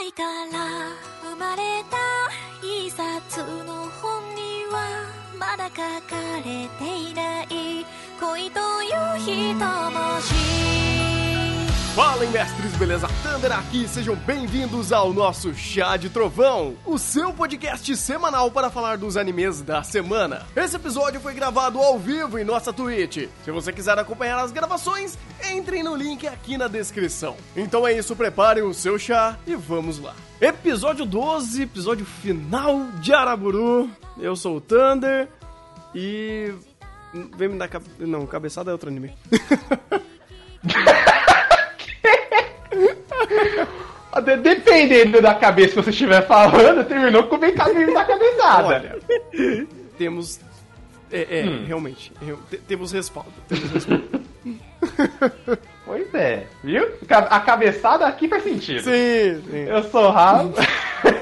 [0.00, 1.96] 愛から生まれた
[2.64, 7.84] 一冊の本にはまだ書かれていない。
[8.20, 10.97] 恋という一文字
[11.98, 13.08] Fala, mestres, beleza?
[13.24, 18.96] Thunder aqui, sejam bem-vindos ao nosso Chá de Trovão, o seu podcast semanal para falar
[18.96, 20.46] dos animes da semana.
[20.54, 23.28] Esse episódio foi gravado ao vivo em nossa Twitch.
[23.44, 25.18] Se você quiser acompanhar as gravações,
[25.52, 27.36] entrem no link aqui na descrição.
[27.56, 30.14] Então é isso, preparem o seu chá e vamos lá.
[30.40, 33.90] Episódio 12, episódio final de Araburu.
[34.20, 35.28] Eu sou o Thunder
[35.92, 36.54] e.
[37.36, 37.66] Vem me dar.
[37.66, 37.86] Cabe...
[37.98, 39.12] Não, cabeçada é outro anime.
[44.42, 48.66] Dependendo da cabeça que você estiver falando, terminou com bem caminho da cabeçada.
[48.66, 48.98] Olha,
[49.96, 50.40] temos.
[51.10, 51.64] É, é Hum.
[51.66, 52.12] realmente.
[52.50, 53.32] te- Temos respaldo.
[53.48, 54.20] Temos respaldo.
[55.84, 56.86] Pois é, viu?
[57.08, 58.80] A cabeçada aqui faz sentido.
[58.82, 59.64] sim, sim.
[59.68, 60.62] Eu sou o Rafa.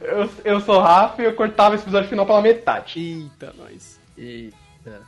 [0.00, 2.98] eu, eu sou o Rafa e eu cortava esse episódio final pela metade.
[3.00, 3.98] Eita, nós.
[4.16, 5.02] Eita,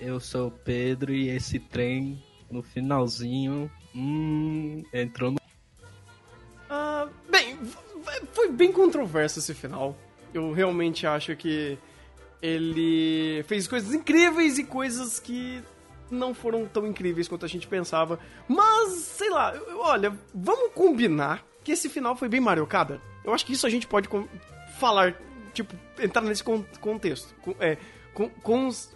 [0.00, 5.38] eu sou o Pedro e esse trem no finalzinho hum, entrou no.
[6.68, 7.58] Ah, bem,
[8.32, 9.96] foi bem controverso esse final.
[10.32, 11.78] Eu realmente acho que
[12.42, 15.62] ele fez coisas incríveis e coisas que
[16.10, 18.18] não foram tão incríveis quanto a gente pensava.
[18.48, 23.00] Mas, sei lá, olha, vamos combinar que esse final foi bem mariocada.
[23.24, 24.08] Eu acho que isso a gente pode
[24.78, 25.14] falar,
[25.54, 27.34] tipo, entrar nesse con- contexto.
[27.40, 27.78] Com- é,
[28.12, 28.28] com,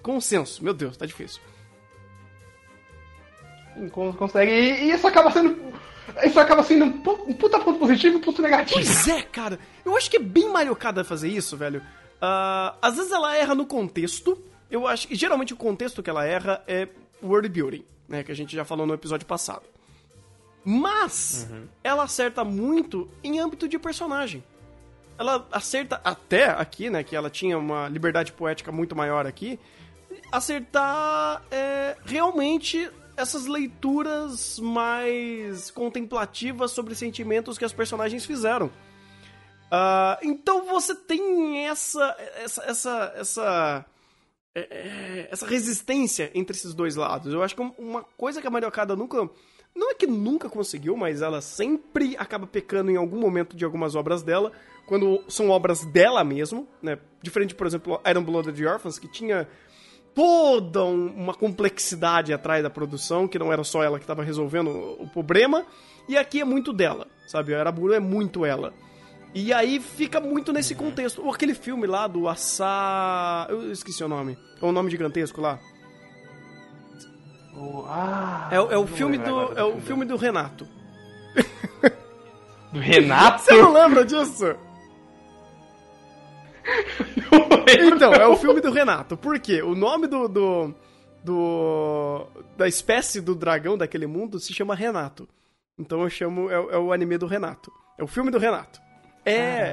[0.02, 0.62] consenso.
[0.62, 1.40] Meu Deus, tá difícil.
[3.90, 4.50] Con- Consegue.
[4.50, 5.56] E, isso acaba sendo.
[6.24, 8.74] Isso acaba sendo um, pu- puta ponto positivo e um ponto negativo.
[8.74, 9.58] Pois é, cara.
[9.84, 11.82] Eu acho que é bem mariocada fazer isso, velho.
[12.20, 14.36] Ah, às vezes ela erra no contexto.
[14.70, 16.88] Eu acho que geralmente o contexto que ela erra é
[17.22, 18.22] world building, né?
[18.22, 19.62] Que a gente já falou no episódio passado.
[20.64, 21.48] Mas
[21.82, 24.42] ela acerta muito em âmbito de personagem.
[25.18, 27.02] Ela acerta até aqui, né?
[27.02, 29.58] Que ela tinha uma liberdade poética muito maior aqui.
[30.30, 38.70] Acertar é, realmente essas leituras mais contemplativas sobre sentimentos que as personagens fizeram.
[39.70, 43.84] Ah, então você tem essa essa essa essa,
[44.54, 47.32] é, é, essa resistência entre esses dois lados.
[47.34, 49.28] Eu acho que um- uma coisa que a Mariocada nunca
[49.76, 53.94] não é que nunca conseguiu, mas ela sempre acaba pecando em algum momento de algumas
[53.94, 54.50] obras dela,
[54.86, 56.98] quando são obras dela mesmo, né?
[57.22, 59.46] Diferente, por exemplo, Iron Blooded Orphans, que tinha
[60.18, 64.68] toda um- uma complexidade atrás da produção, que não era só ela que estava resolvendo
[64.98, 65.64] o problema,
[66.08, 67.54] e aqui é muito dela, sabe?
[67.54, 68.72] A Araburu é muito ela.
[69.32, 71.22] E aí fica muito nesse contexto.
[71.24, 73.46] Ou aquele filme lá do Assa...
[73.48, 74.36] Eu esqueci o nome.
[74.60, 75.60] É o nome gigantesco lá.
[77.56, 80.66] Oh, ah, É, o- é o filme do é o filme do Renato.
[82.72, 83.42] Do Renato?
[83.44, 84.56] Você não lembra disso?
[87.94, 89.16] Então, é o filme do Renato.
[89.16, 89.62] Por quê?
[89.62, 90.74] O nome do, do,
[91.22, 95.28] do- da espécie do dragão daquele mundo se chama Renato.
[95.78, 96.50] Então eu chamo.
[96.50, 97.72] É, o- é o anime do Renato.
[97.98, 98.80] É o filme do Renato.
[99.24, 99.32] É,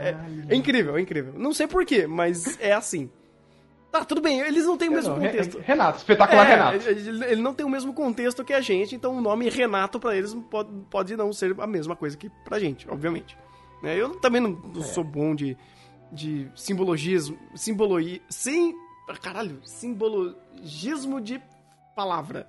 [0.09, 0.17] é,
[0.49, 1.33] é incrível, é incrível.
[1.37, 3.09] Não sei porquê, mas é assim.
[3.91, 5.59] Tá, tudo bem, eles não têm o mesmo Não, Re- contexto.
[5.59, 6.89] Renato, espetacular É, Renato.
[6.89, 10.13] Ele ele não tem o mesmo contexto que a gente, então o nome Renato pra
[10.17, 13.37] eles pode, pode não ser a mesma coisa que pra gente, obviamente.
[13.81, 15.55] Eu também não, não sou bom de,
[16.11, 17.37] de simbologismo.
[17.55, 18.21] Simbologia.
[18.29, 18.73] Sim.
[19.21, 21.41] Caralho, simbologismo de
[21.95, 22.47] palavra.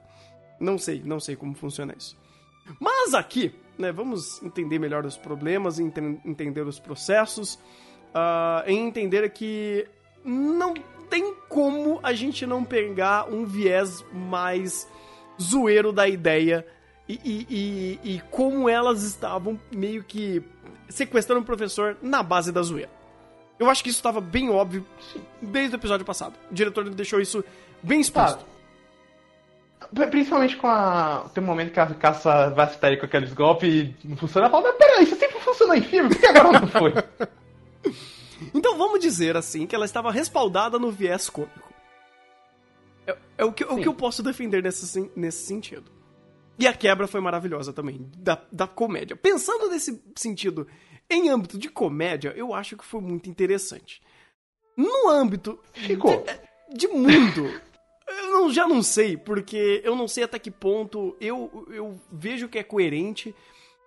[0.59, 2.17] Não sei, não sei como funciona isso.
[2.81, 7.59] Mas aqui, né, vamos entender melhor os problemas, enten- entender os processos,
[8.67, 9.87] e entender que
[10.25, 10.73] não
[11.11, 14.89] tem como a gente não pegar um viés mais
[15.41, 16.67] zoeiro da ideia
[17.07, 17.47] e, e-
[18.05, 20.43] e- e como elas estavam meio que
[20.89, 22.91] sequestrando o professor na base da zoeira.
[23.59, 24.85] Eu acho que isso estava bem óbvio
[25.41, 26.35] desde o episódio passado.
[26.51, 27.43] O diretor deixou isso
[27.83, 28.45] bem exposto.
[29.95, 31.29] Pri- Principalmente com a.
[31.33, 34.51] Tem um momento que a caça vai se com aqueles golpes e não funciona.
[34.51, 36.93] Fala, mas peraí, isso sempre funcionou em filme, por que agora não foi?
[38.53, 41.73] Então vamos dizer assim que ela estava respaldada no viés cômico.
[43.07, 45.91] É, é o, que, o que eu posso defender nesse, sen- nesse sentido.
[46.59, 49.17] E a quebra foi maravilhosa também, da, da comédia.
[49.17, 50.67] Pensando nesse sentido
[51.11, 54.03] em âmbito de comédia, eu acho que foi muito interessante.
[54.77, 56.25] No âmbito Ficou.
[56.75, 57.61] de mundo,
[58.09, 62.49] eu não- já não sei, porque eu não sei até que ponto eu, eu vejo
[62.49, 63.35] que é coerente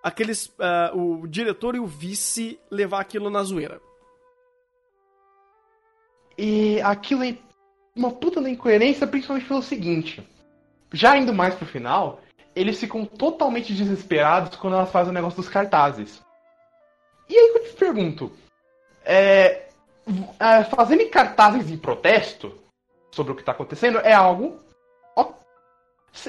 [0.01, 3.81] aqueles ah, o diretor e o vice levar aquilo na zoeira.
[6.37, 7.37] E aquilo é
[7.95, 10.23] uma puta da incoerência, principalmente pelo seguinte.
[10.93, 12.21] Já indo mais pro final,
[12.55, 16.23] eles ficam totalmente desesperados quando elas fazem o negócio dos cartazes.
[17.29, 18.31] E aí eu te pergunto,
[19.05, 19.67] é,
[20.39, 22.53] é, fazendo cartazes em protesto
[23.11, 24.57] sobre o que está acontecendo é algo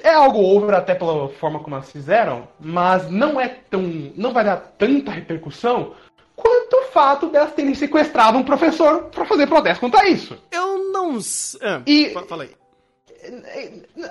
[0.03, 3.81] é algo over até pela forma como elas fizeram, mas não é tão
[4.15, 5.95] não vai dar tanta repercussão
[6.37, 10.39] quanto o fato delas terem sequestrado um professor para fazer protesto contra isso.
[10.51, 11.19] Eu não.
[11.63, 12.51] Ah, E- fa- Fala aí.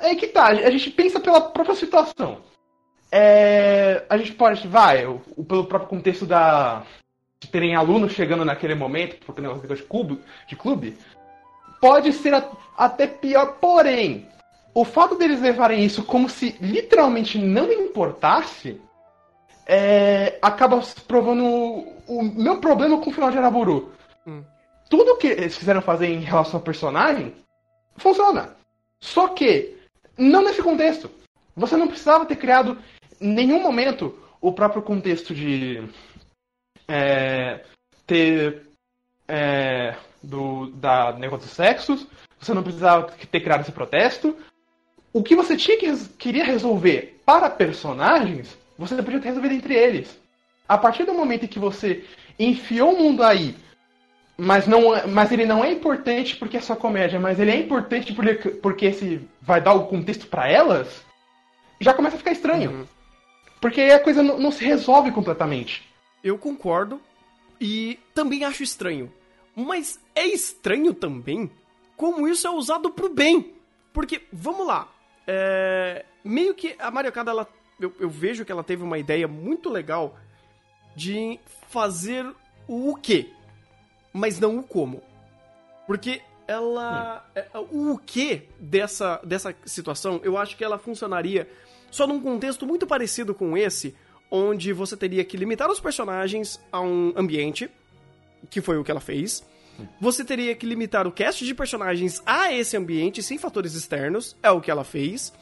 [0.01, 2.41] É que tá, a gente pensa pela própria situação.
[3.11, 6.83] É, a gente pode, vai, o, o- pelo próprio contexto da
[7.41, 10.97] de terem alunos chegando naquele momento, porque o negócio de clube, de clube,
[11.79, 14.27] pode ser a- até pior, porém,
[14.73, 18.79] o fato deles levarem isso como se literalmente não importasse,
[19.65, 23.93] é, acaba provando o, o meu problema com o final de Araburu.
[24.27, 24.43] Hum.
[24.89, 27.33] Tudo que eles quiseram fazer em relação ao personagem
[27.95, 28.55] funciona.
[28.99, 29.77] Só que,
[30.17, 31.09] não nesse contexto.
[31.55, 32.77] Você não precisava ter criado
[33.21, 35.83] em nenhum momento o próprio contexto de
[36.87, 37.61] é,
[38.07, 38.63] ter
[39.27, 42.07] é, do da negócio dos sexos.
[42.39, 44.35] Você não precisava ter criado esse protesto.
[45.11, 50.19] O que você tinha que queria resolver para personagens, você podia ter resolvido entre eles.
[50.67, 52.05] A partir do momento em que você
[52.37, 53.55] enfiou o mundo aí,
[54.37, 57.57] mas não, é- mas ele não é importante porque é só comédia, mas ele é
[57.57, 61.03] importante porque, porque esse vai dar o contexto para elas,
[61.81, 62.71] já começa a ficar estranho.
[62.71, 62.85] Uhum.
[63.61, 65.87] Porque aí a coisa não, não se resolve completamente.
[66.23, 67.01] Eu concordo
[67.59, 69.11] e também acho estranho.
[69.55, 71.51] Mas é estranho também
[71.97, 73.53] como isso é usado pro bem.
[73.91, 74.87] Porque, vamos lá,
[75.27, 77.47] é, meio que a Mario Kart, ela,
[77.79, 80.17] eu, eu vejo que ela teve uma ideia muito legal
[80.95, 82.25] de fazer
[82.67, 83.29] o quê,
[84.13, 85.03] mas não o como.
[85.85, 87.25] Porque ela.
[87.35, 91.49] é, O o quê dessa, dessa situação, eu acho que ela funcionaria
[91.91, 93.95] só num contexto muito parecido com esse,
[94.31, 97.69] onde você teria que limitar os personagens a um ambiente,
[98.49, 99.43] que foi o que ela fez.
[99.99, 104.51] Você teria que limitar o cast de personagens a esse ambiente sem fatores externos, é
[104.51, 105.33] o que ela fez.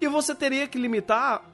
[0.00, 1.44] E você teria que limitar,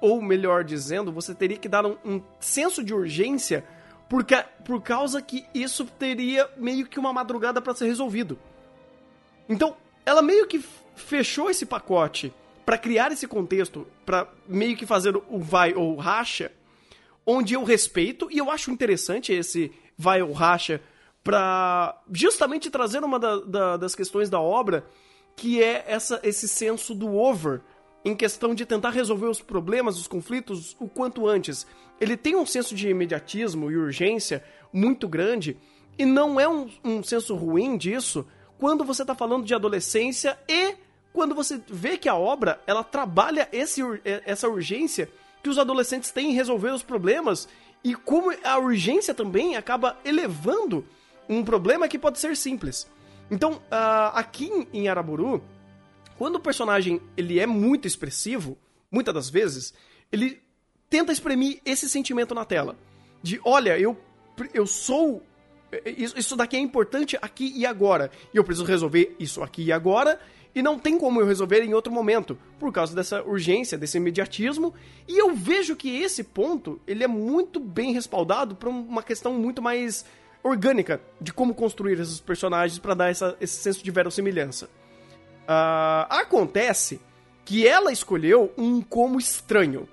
[0.00, 3.64] ou melhor dizendo, você teria que dar um, um senso de urgência
[4.08, 4.24] por,
[4.64, 8.38] por causa que isso teria meio que uma madrugada para ser resolvido.
[9.48, 10.64] Então, ela meio que
[10.94, 12.32] fechou esse pacote
[12.68, 16.52] pra criar esse contexto, pra meio que fazer o vai ou racha,
[17.26, 20.78] onde eu respeito e eu acho interessante esse vai ou racha
[21.24, 24.84] pra justamente trazer uma da- da- das questões da obra,
[25.34, 27.62] que é essa, esse senso do over
[28.04, 31.66] em questão de tentar resolver os problemas, os conflitos o quanto antes.
[31.98, 35.56] Ele tem um senso de imediatismo e urgência muito grande
[35.96, 38.26] e não é um, um senso ruim disso
[38.58, 40.76] quando você está falando de adolescência e
[41.18, 45.10] quando você vê que a obra ela trabalha esse, eh, essa urgência
[45.42, 47.48] que os adolescentes têm em resolver os problemas
[47.82, 50.86] e como a urgência também acaba elevando
[51.28, 52.88] um problema que pode ser simples.
[53.28, 55.42] Então, ah, aqui em Araburu,
[56.16, 58.56] quando o personagem ele é muito expressivo,
[58.88, 59.74] muitas das vezes,
[60.12, 60.40] ele
[60.88, 62.76] tenta exprimir esse sentimento na tela.
[63.20, 63.98] De, olha, eu,
[64.54, 65.20] eu sou.
[65.84, 68.10] Isso, daqui é importante aqui e agora.
[68.32, 70.18] E eu preciso resolver isso aqui e agora.
[70.54, 72.38] E não tem como eu resolver em outro momento.
[72.58, 74.74] Por causa dessa urgência, desse imediatismo.
[75.06, 79.60] E eu vejo que esse ponto, ele é muito bem respaldado por uma questão muito
[79.60, 80.04] mais
[80.42, 84.70] orgânica de como construir esses personagens para dar essa, esse senso de verossimilhança.
[85.46, 87.00] Ah, acontece
[87.44, 89.88] que ela escolheu um como estranho,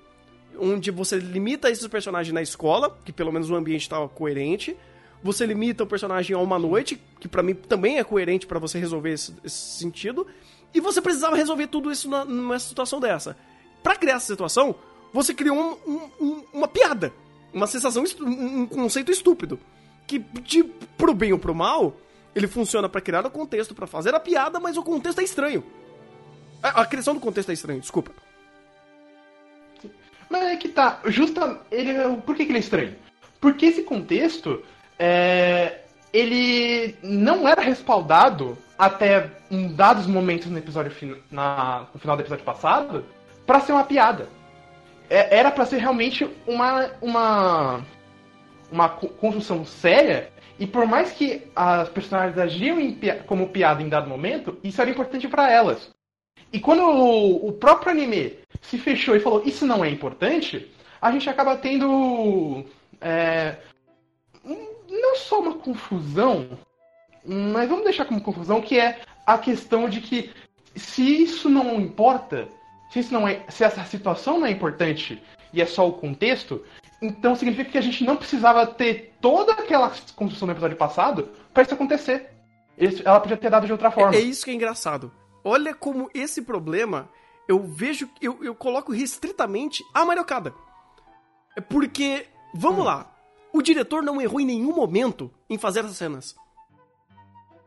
[0.58, 4.76] onde você limita esses personagens na escola, que pelo menos o ambiente estava coerente.
[5.22, 8.78] Você limita o personagem a uma noite, que pra mim também é coerente pra você
[8.78, 10.26] resolver esse, esse sentido.
[10.74, 13.36] E você precisava resolver tudo isso na- numa situação dessa.
[13.82, 14.74] Pra criar essa situação,
[15.12, 17.12] você criou um- um- um- uma piada,
[17.52, 19.58] uma sensação, um conceito estúpido,
[20.06, 20.62] que de,
[20.96, 21.96] pro bem ou pro mal,
[22.34, 25.64] ele funciona pra criar o contexto, pra fazer a piada, mas o contexto é estranho.
[26.62, 28.12] A, a criação do contexto é estranho, desculpa.
[30.28, 31.60] Mas é que tá, justa.
[31.70, 31.92] Ele,
[32.26, 32.96] por que, que ele é estranho?
[33.40, 34.62] Porque esse contexto.
[34.98, 35.80] É,
[36.12, 42.44] ele não era respaldado até em dados momentos no episódio na- no final do episódio
[42.44, 43.04] passado
[43.46, 44.28] pra ser uma piada.
[45.08, 47.84] É- era pra ser realmente uma uma
[48.70, 52.78] uma co- construção séria e por mais que as personagens agiam
[53.26, 55.90] como piada em dado momento, isso era importante pra elas.
[56.52, 61.12] E quando o, o próprio anime se fechou e falou isso não é importante, a
[61.12, 62.64] gente acaba tendo
[63.00, 63.75] é, um-
[65.00, 66.58] não só uma confusão,
[67.24, 70.32] mas vamos deixar como confusão que é a questão de que
[70.74, 72.48] se isso não importa,
[72.90, 75.22] se isso não é, se essa situação não é importante
[75.52, 76.62] e é só o contexto,
[77.02, 81.62] Então significa que a gente não precisava ter toda aquela construção do episódio passado pra
[81.62, 82.30] isso acontecer.
[82.78, 84.14] Isso- ela podia ter dado de outra forma.
[84.16, 85.12] É isso que é engraçado.
[85.44, 87.08] Olha como esse problema
[87.46, 90.54] eu vejo, eu, eu coloco restritamente a Mariocada.
[91.54, 93.14] É porque, vamos lá,
[93.56, 96.34] o diretor não errou em nenhum momento em fazer essas cenas.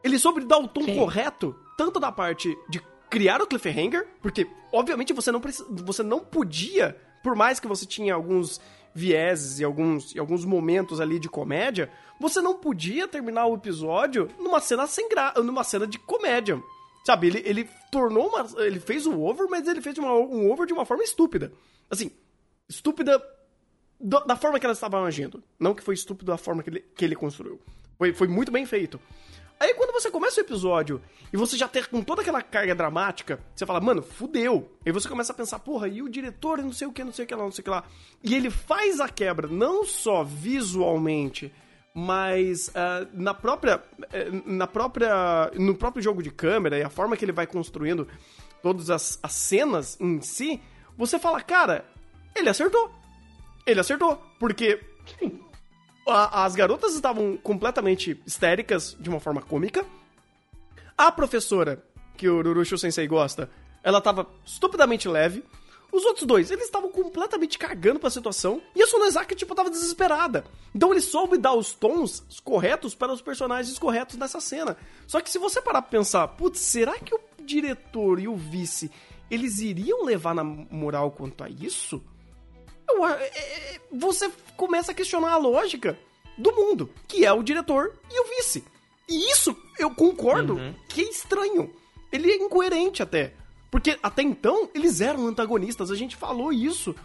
[0.04, 0.96] Ele soube dar o tom Sim.
[0.96, 6.20] correto, tanto da parte de criar o cliffhanger, porque obviamente você não, precisa, você não
[6.20, 8.62] podia, por mais que você tinha alguns
[8.94, 14.30] vieses e alguns, e alguns momentos ali de comédia, você não podia terminar o episódio
[14.40, 16.62] numa cena sem gra numa cena de comédia.
[17.06, 18.46] Sabe, ele, ele tornou uma.
[18.64, 21.52] Ele fez o over, mas ele fez uma- um over de uma forma estúpida.
[21.90, 22.12] Assim,
[22.68, 23.22] estúpida
[24.00, 25.44] do- da forma que elas estavam agindo.
[25.60, 27.60] Não que foi estúpido da forma que ele, que ele construiu.
[27.98, 29.00] Foi, foi muito bem feito.
[29.60, 31.02] Aí quando você começa o episódio
[31.34, 34.72] e você já tem com toda aquela carga dramática, você fala, mano, fudeu.
[34.86, 37.26] Aí você começa a pensar, porra, e o diretor, não sei o que, não sei
[37.26, 37.84] o que lá, não sei o que lá.
[38.24, 41.54] E ele faz a quebra, não só visualmente,
[41.94, 43.84] mas ah, na própria.
[44.14, 45.52] eh, na própria.
[45.56, 48.08] No próprio jogo de câmera e a forma que ele vai construindo
[48.64, 50.62] todas as, as cenas em si,
[50.98, 51.84] você fala, cara,
[52.36, 52.92] ele acertou.
[53.66, 54.22] Ele acertou.
[54.40, 54.80] Porque
[56.08, 59.86] a- as garotas estavam completamente histéricas de uma forma cômica.
[60.98, 61.84] A professora,
[62.18, 63.50] que o Rurushu Sensei gosta,
[63.84, 65.44] ela tava estupidamente leve.
[65.92, 68.62] Os outros dois, eles estavam completamente cagando pra situação.
[68.76, 70.46] E a Sonozaki, tipo, tava desesperada.
[70.76, 74.78] Então ele soube dar os tons corretos para os personagens corretos nessa cena.
[75.08, 78.92] Só que se você parar pra pensar, putz, será que o diretor e o vice,
[79.32, 82.04] eles iriam levar na moral quanto a isso?
[83.06, 85.98] É, é, você começa a questionar a lógica
[86.38, 88.64] do mundo, que é o diretor e o vice.
[89.08, 91.74] E isso eu concordo que é estranho.
[92.12, 93.34] Ele é incoerente até.
[93.72, 95.92] Porque até então eles eram antagonistas.
[95.92, 96.96] A gente falou isso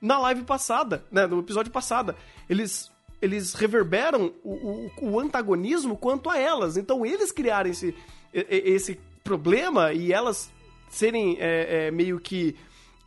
[0.00, 2.14] na live passada, né, no episódio passado.
[2.48, 6.76] Eles, eles reverberam o, o, o antagonismo quanto a elas.
[6.76, 7.94] Então eles criaram esse,
[8.32, 10.50] esse problema e elas
[10.90, 12.54] serem é, é, meio que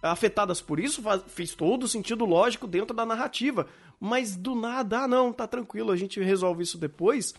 [0.01, 3.67] afetadas por isso faz- fez todo sentido lógico dentro da narrativa.
[3.99, 7.33] Mas do nada, ah não, tá tranquilo, a gente resolve isso depois.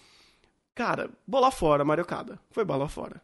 [0.74, 2.38] Cara, bola fora, Mariocada.
[2.50, 3.20] Foi bola fora.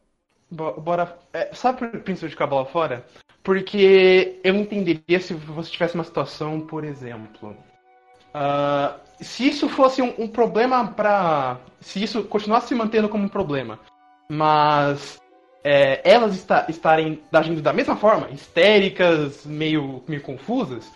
[0.50, 1.18] Bo- Bora.
[1.32, 3.04] É, sabe por penso de bola fora?
[3.42, 7.56] Porque eu entenderia se você tivesse uma situação, por exemplo.
[8.32, 11.58] ah, se isso fosse um, um problema pra.
[11.80, 13.78] Se isso continuasse se mantendo como um problema,
[14.28, 15.20] mas
[15.64, 20.92] é, elas esta- estarem agindo da mesma forma, histéricas, meio, meio confusas,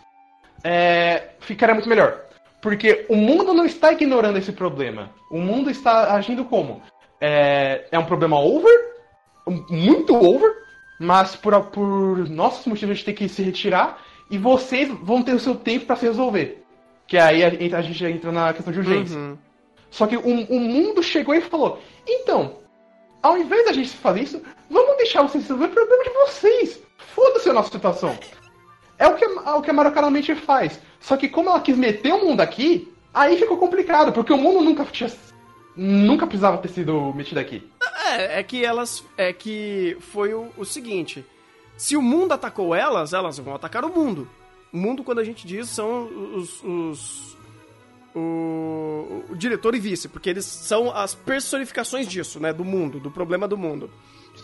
[0.62, 2.20] é, ficaria muito melhor.
[2.60, 5.10] Porque o mundo não está ignorando esse problema.
[5.30, 6.82] O mundo está agindo como?
[7.20, 8.72] É, é um problema over,
[9.70, 10.52] muito over,
[11.00, 15.32] mas por, por nossos motivos a gente tem que se retirar e vocês vão ter
[15.34, 16.62] o seu tempo para se resolver.
[17.06, 19.16] Que aí a, a gente entra na questão de urgência.
[19.16, 19.38] Uhum.
[19.90, 22.58] Só que o, o mundo chegou e falou: então,
[23.22, 26.80] ao invés da gente fazer isso, vamos deixar vocês resolver o problema de vocês.
[27.14, 28.18] Foda-se a nossa situação.
[28.98, 30.80] É o que, a- o que a Marocanamente faz.
[31.00, 34.60] Só que como ela quis meter o mundo aqui, aí ficou complicado, porque o mundo
[34.64, 35.10] nunca tinha.
[35.76, 37.62] Nunca precisava ter sido metido aqui.
[38.12, 39.04] É, é que elas.
[39.16, 41.24] É que foi o, o seguinte:
[41.76, 44.28] se o mundo atacou elas, elas vão atacar o mundo.
[44.72, 46.62] O mundo, quando a gente diz, são os.
[46.64, 47.37] os
[48.18, 52.52] o, o diretor e vice, porque eles são as personificações disso, né?
[52.52, 53.90] Do mundo, do problema do mundo.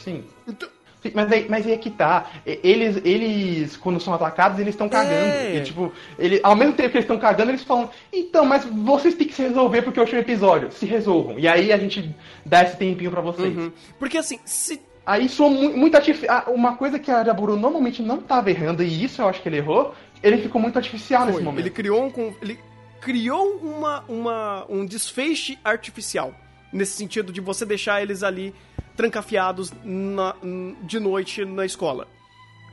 [0.00, 0.24] Sim.
[0.46, 0.68] Então,
[1.02, 2.30] Sim, Mas aí, mas aí é que tá.
[2.46, 5.14] Eles, eles quando são atacados, eles estão cagando.
[5.14, 5.56] É.
[5.56, 9.14] E, tipo, ele, ao mesmo tempo que eles estão cagando, eles falam: Então, mas vocês
[9.14, 10.72] têm que se resolver porque é o último episódio.
[10.72, 11.38] Se resolvam.
[11.38, 12.14] E aí a gente
[12.46, 13.54] dá esse tempinho pra vocês.
[13.54, 13.70] uhum.
[13.98, 16.44] Porque assim, se Aí soa mu- muito artificial.
[16.48, 19.58] Uma coisa que a Araburu normalmente não tava errando, e isso eu acho que ele
[19.58, 21.44] errou, ele ficou muito artificial nesse Foi.
[21.44, 21.60] momento.
[21.60, 22.58] Ele criou um, ele
[23.04, 26.34] criou uma, uma, um desfeche artificial.
[26.72, 28.54] Nesse sentido de você deixar eles ali
[28.96, 30.34] trancafiados na-
[30.82, 32.08] de noite na escola.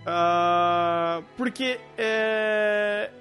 [0.06, 3.12] Ah, porque é,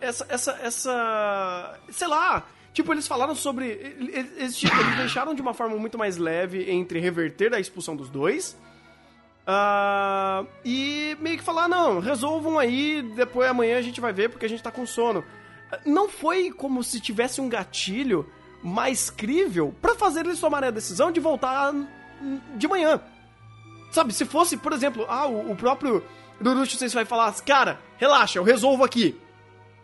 [0.00, 1.78] essa, essa, essa.
[1.90, 2.44] Sei lá.
[2.72, 3.66] Tipo, eles falaram sobre.
[3.68, 8.08] Eles, tipo, eles deixaram de uma forma muito mais leve entre reverter a expulsão dos
[8.08, 8.56] dois.
[9.46, 14.46] Ah, e meio que falar, não, resolvam aí, depois amanhã a gente vai ver porque
[14.46, 15.24] a gente tá com sono.
[15.84, 18.28] Não foi como se tivesse um gatilho
[18.62, 21.72] mais crível pra fazer eles tomarem a decisão de voltar
[22.56, 23.00] de manhã.
[23.90, 26.02] Sabe, se fosse, por exemplo, ah, o, o próprio
[26.42, 29.18] Rurucho Sensei vai falar, cara, relaxa, eu resolvo aqui.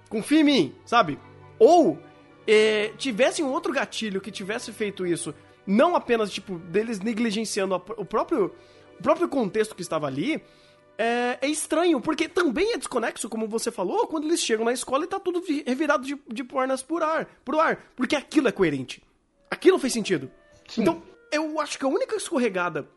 [0.08, 1.18] Confia em mim, sabe?
[1.58, 1.98] Ou
[2.46, 5.34] é, tivesse um outro gatilho que tivesse feito isso,
[5.66, 8.54] não apenas, tipo, deles negligenciando a- o próprio
[8.98, 10.42] o próprio contexto que estava ali,
[10.98, 15.04] é, é estranho, porque também é desconexo, como você falou, quando eles chegam na escola
[15.04, 17.78] e tá tudo vi- revirado de, de pernas por ar, pro ar.
[17.94, 19.02] Porque aquilo é coerente.
[19.50, 20.30] Aquilo fez sentido.
[20.68, 20.82] Sim.
[20.82, 22.88] Então, eu acho que a única escorregada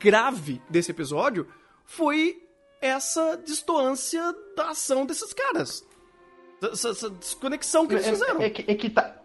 [0.00, 1.46] grave desse episódio
[1.84, 2.42] foi
[2.80, 5.86] essa distoância da ação desses caras.
[6.62, 8.40] Essa, essa desconexão que eles fizeram.
[8.40, 9.16] É, é que, é que tá.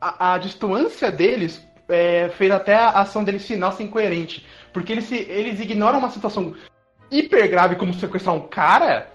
[0.00, 4.46] A, a distância deles é, fez até a ação deles final ser incoerente.
[4.72, 6.54] Porque eles, se- eles ignoram uma situação
[7.10, 9.10] hiper grave como sequestrar um cara.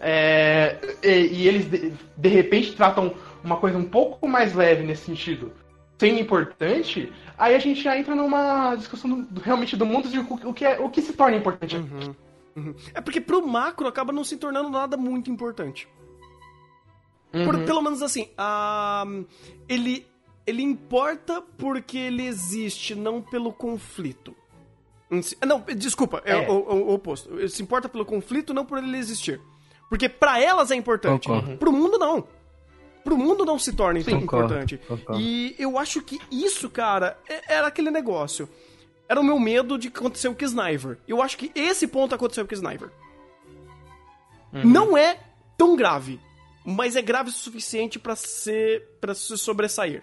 [0.00, 1.08] é, e,
[1.42, 5.52] e eles de, de repente tratam uma coisa um pouco mais leve nesse sentido,
[5.98, 10.26] sendo importante, aí a gente já entra numa discussão do- realmente do mundo de o,
[10.44, 11.76] o que é, o que se torna importante.
[11.76, 12.74] Uhum.
[12.94, 15.88] É porque pro macro acaba não se tornando nada muito importante.
[17.32, 17.64] Por- Uhum.
[17.64, 19.04] pelo menos assim, a-
[19.68, 20.06] ele,
[20.46, 24.36] ele importa porque ele existe, não pelo conflito.
[25.22, 26.48] Si- Não, desculpa, é, É.
[26.50, 27.48] O, o- oposto.
[27.48, 29.40] Se importa pelo conflito, não por ele existir.
[29.88, 31.28] Porque pra elas é importante.
[31.28, 31.56] Concordo.
[31.58, 32.26] Pro mundo, não.
[33.04, 34.78] Pro mundo não se torna Sim, importante.
[34.78, 35.20] concordo.
[35.20, 38.48] E eu acho que isso, cara, é- era aquele negócio.
[39.06, 40.98] Era o meu medo de acontecer o que Sniper.
[41.06, 42.88] Eu acho que esse ponto aconteceu com o Sniper.
[44.64, 45.18] Não é
[45.58, 46.18] tão grave,
[46.64, 50.02] mas é grave o suficiente pra ser para se sobressair.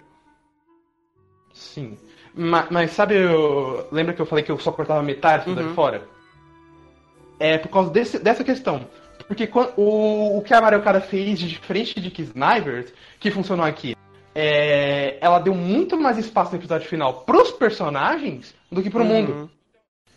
[1.54, 1.98] Sim.
[2.34, 3.88] Ma- Mas, sabe, eu...
[3.92, 5.74] lembra que eu falei que eu só cortava metade do Uhum.
[5.74, 6.04] fora?
[7.40, 8.86] É por causa desse- dessa questão.
[9.28, 13.32] Porque quan- o, o que a Mario Kart fez de diferente de que Snipers, que
[13.32, 13.96] funcionou aqui,
[14.36, 19.50] é, ela deu muito mais espaço no episódio final pros personagens do que pro mundo.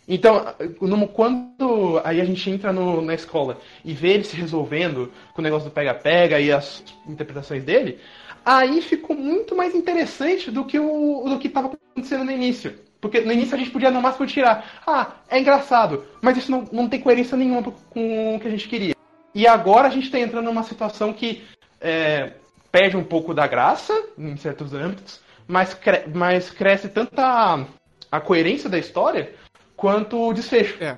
[0.07, 0.45] Então,
[0.83, 5.41] no- quando aí a gente entra no- na escola e vê ele se resolvendo com
[5.41, 7.99] o negócio do pega-pega e as interpretações dele,
[8.45, 12.79] aí ficou muito mais interessante do que o do que estava acontecendo no início.
[13.01, 16.67] Porque no início a gente podia no máximo tirar, ah, é engraçado, mas isso não,
[16.73, 18.95] não tem coerência nenhuma com o que a gente queria.
[19.35, 21.45] E agora a gente está entrando numa situação que
[21.81, 22.33] é,
[22.73, 27.67] perde um pouco da graça em certos âmbitos, mas, cre- mas cresce tanto a,
[28.11, 29.35] a coerência da história
[29.77, 30.83] quanto o desfecho.
[30.83, 30.97] É.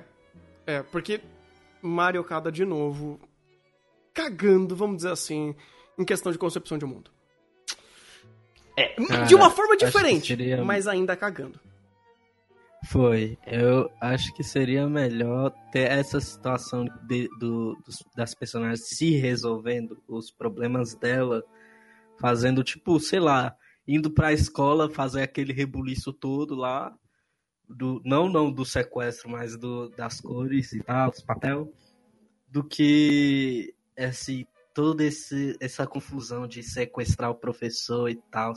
[0.65, 1.19] É, porque
[1.81, 3.19] Mario Kada de novo
[4.13, 5.53] cagando, vamos dizer assim,
[5.99, 7.11] em questão de concepção de mundo.
[8.77, 8.93] É.
[9.25, 11.59] de uma Cara, forma diferente, seria- mas ainda cagando.
[12.85, 13.37] Foi.
[13.45, 20.01] Eu acho que seria melhor ter essa situação de- do- dos- das personagens se resolvendo
[20.07, 21.43] os problemas dela,
[22.19, 23.55] fazendo, tipo, sei lá,
[23.87, 26.93] indo pra escola fazer aquele rebuliço todo lá.
[27.69, 31.69] Do, não, não do sequestro, mas do, das cores e tal, dos papel.
[32.47, 38.53] Do que esse, toda esse, essa confusão de sequestrar o professor e tal.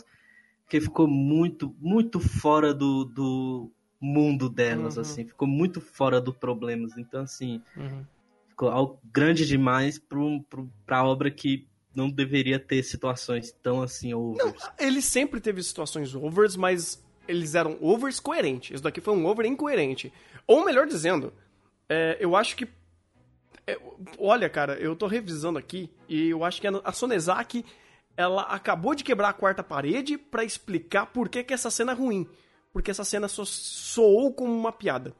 [0.64, 5.00] Porque ficou muito, muito fora do, do mundo delas, Uhum.
[5.00, 5.24] assim.
[5.26, 6.92] Ficou muito fora do problemas.
[6.98, 7.62] Então, assim,
[8.50, 10.44] ficou algo grande demais pro,
[10.84, 14.62] pra obra que não deveria ter situações tão assim overs.
[14.78, 18.72] Ele sempre teve situações overs, mas eles eram overs coerentes.
[18.74, 20.12] Isso daqui foi um over incoerente.
[20.46, 21.32] Ou melhor dizendo,
[21.88, 22.68] é, eu acho que.
[23.72, 23.78] É,
[24.18, 27.64] olha, cara, eu tô revisando aqui e eu acho que a, Sonezaki
[28.16, 31.94] ela acabou de quebrar a quarta parede pra explicar por que, que essa cena é
[31.94, 32.28] ruim.
[32.72, 35.14] Porque essa cena so, soou como uma piada.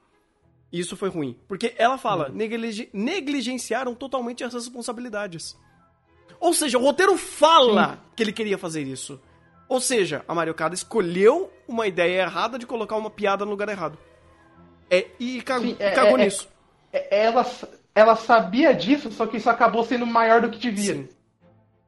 [0.73, 1.37] E isso foi ruim.
[1.49, 5.57] Porque ela fala, negligi- negligenciaram totalmente as responsabilidades.
[6.39, 9.21] Ou seja, o roteiro fala que ele queria fazer isso.
[9.69, 13.69] Ou seja, a Mario Kart escolheu uma ideia errada de colocar uma piada no lugar
[13.69, 13.99] errado.
[14.91, 16.49] É, e cagou, Sim, é- cagou é- nisso.
[16.93, 17.47] É, Ela,
[17.95, 21.09] ela sabia disso, só que isso acabou sendo maior do que devia.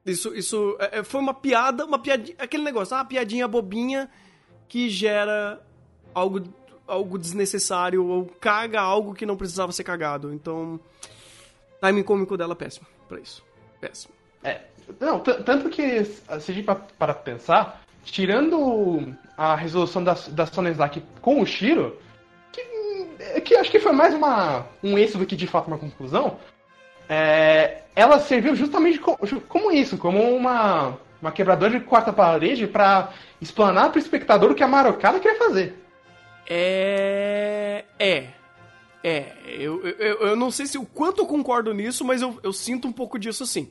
[0.05, 4.11] Isso, isso é, é, foi uma piada, uma piadinha, aquele negócio, ah, uma piadinha bobinha
[4.69, 5.61] que gera
[6.13, 6.43] algo,
[6.87, 10.33] algo desnecessário ou caga algo que não precisava ser cagado.
[10.33, 10.81] Então,
[11.81, 13.45] timing cômico dela é péssimo pra isso.
[13.81, 14.13] Péssimo.
[14.43, 14.63] É,
[14.99, 16.23] não, tanto que, se
[16.67, 21.97] a para pensar, tirando a resolução da, da Sonezaki com o Shiro,
[23.35, 26.39] que, que acho que foi mais uma, um êxito do que de fato uma conclusão,
[27.09, 32.67] é, ela serviu justamente co- ju- como isso, como uma, uma quebradora de quarta parede
[32.67, 35.75] para explanar para o espectador o que a Marocada queria fazer.
[36.49, 37.85] É.
[37.99, 38.27] É.
[39.05, 39.33] É.
[39.47, 42.87] Eu, eu, eu não sei se o quanto eu concordo nisso, mas eu, eu sinto
[42.87, 43.69] um pouco disso sim.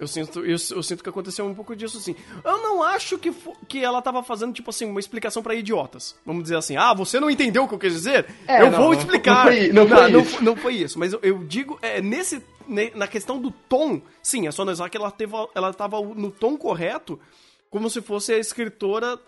[0.00, 2.16] Eu sinto, eu, eu sinto que aconteceu um pouco disso sim.
[2.42, 3.30] Eu não acho que,
[3.68, 6.16] que ela tava fazendo, tipo assim, uma explicação pra idiotas.
[6.24, 8.26] Vamos dizer assim, ah, você não entendeu o que eu quis dizer?
[8.48, 9.44] É, eu não, vou explicar.
[9.44, 10.44] não foi- não foi não, isso.
[10.44, 10.98] não foi isso.
[10.98, 15.10] Mas eu, eu digo, é, nesse, ne- na questão do tom, sim, a Sonezaki, ela,
[15.10, 17.20] teve, ela tava no tom correto,
[17.68, 19.18] como se fosse a escritora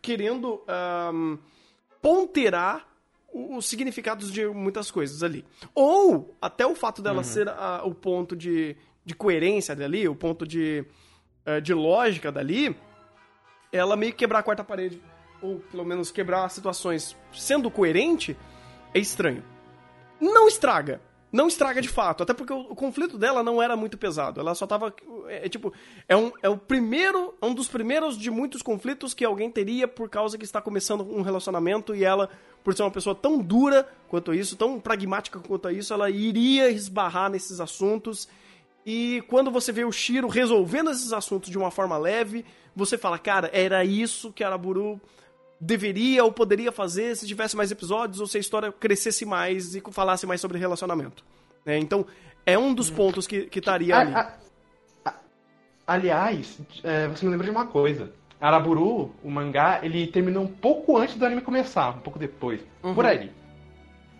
[0.00, 1.36] querendo ahn,
[2.02, 2.86] ponterar
[3.32, 5.44] o- os significados de muitas coisas ali.
[5.74, 10.46] Ou até o fato dela ser a- o ponto de, de coerência dali, o ponto
[10.46, 10.84] de,
[11.44, 12.76] eh, de lógica dali,
[13.72, 15.00] ela meio que quebrar a quarta parede,
[15.42, 18.36] ou pelo menos quebrar situações sendo coerente,
[18.94, 19.44] é estranho.
[20.20, 21.00] Não estraga.
[21.34, 24.38] Não estraga de fato, até porque o, conflito dela não era muito pesado.
[24.38, 24.94] Ela só tava.
[25.26, 25.72] É, é tipo.
[26.08, 27.34] É, um, é o primeiro.
[27.42, 31.00] É um dos primeiros de muitos conflitos que alguém teria por causa que está começando
[31.00, 32.30] um relacionamento e ela,
[32.62, 37.28] por ser uma pessoa tão dura quanto isso, tão pragmática quanto isso, ela iria esbarrar
[37.28, 38.28] nesses assuntos.
[38.86, 42.44] E quando você vê o Shiro resolvendo esses assuntos de uma forma leve,
[42.76, 45.00] você fala, cara, era isso que Araburu
[45.60, 49.82] deveria ou poderia fazer se tivesse mais episódios ou se a história crescesse mais e
[49.90, 51.24] falasse mais sobre relacionamento.
[51.64, 51.78] né?
[51.78, 52.04] então,
[52.44, 54.12] é um dos pontos que que estaria ali.
[54.14, 54.20] A-
[55.04, 55.14] a- a-
[55.86, 58.12] aliás, é, você me lembra de uma coisa.
[58.38, 62.60] Araburu, o mangá, ele terminou um pouco antes do anime começar, um pouco depois.
[62.82, 62.94] Uhum.
[62.94, 63.30] Por aí.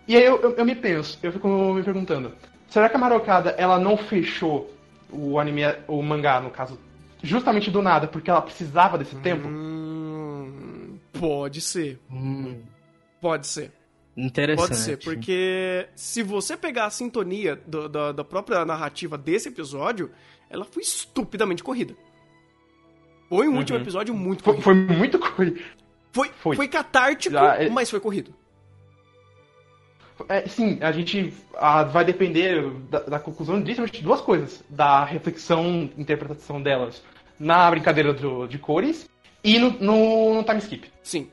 [0.07, 2.31] E aí eu, eu, eu me penso, eu fico me perguntando,
[2.69, 4.73] será que a Marocada, ela não fechou
[5.11, 6.79] o anime, o mangá, no caso,
[7.23, 9.47] justamente do nada, porque ela precisava desse tempo?
[9.47, 12.61] Hum, pode ser, Hum,
[13.21, 13.71] pode ser.
[14.17, 14.67] interessante.
[14.69, 20.11] Pode ser, porque se você pegar a sintonia do- da, da própria narrativa desse episódio,
[20.49, 21.95] ela foi estupidamente corrida.
[23.29, 24.87] Foi um último episódio muito Foi, corrido.
[24.87, 25.55] foi muito coisa.
[26.13, 26.55] Foi, foi.
[26.55, 26.67] foi.
[26.67, 28.33] catártico, Já, é- mas foi corrido.
[30.29, 34.63] É, sim, a gente ah, vai depender da, da conclusão disso de duas coisas.
[34.69, 37.01] Da reflexão, interpretação delas
[37.39, 39.09] na brincadeira do- de cores
[39.43, 40.89] e no, no, no time skip.
[41.03, 41.29] Sim,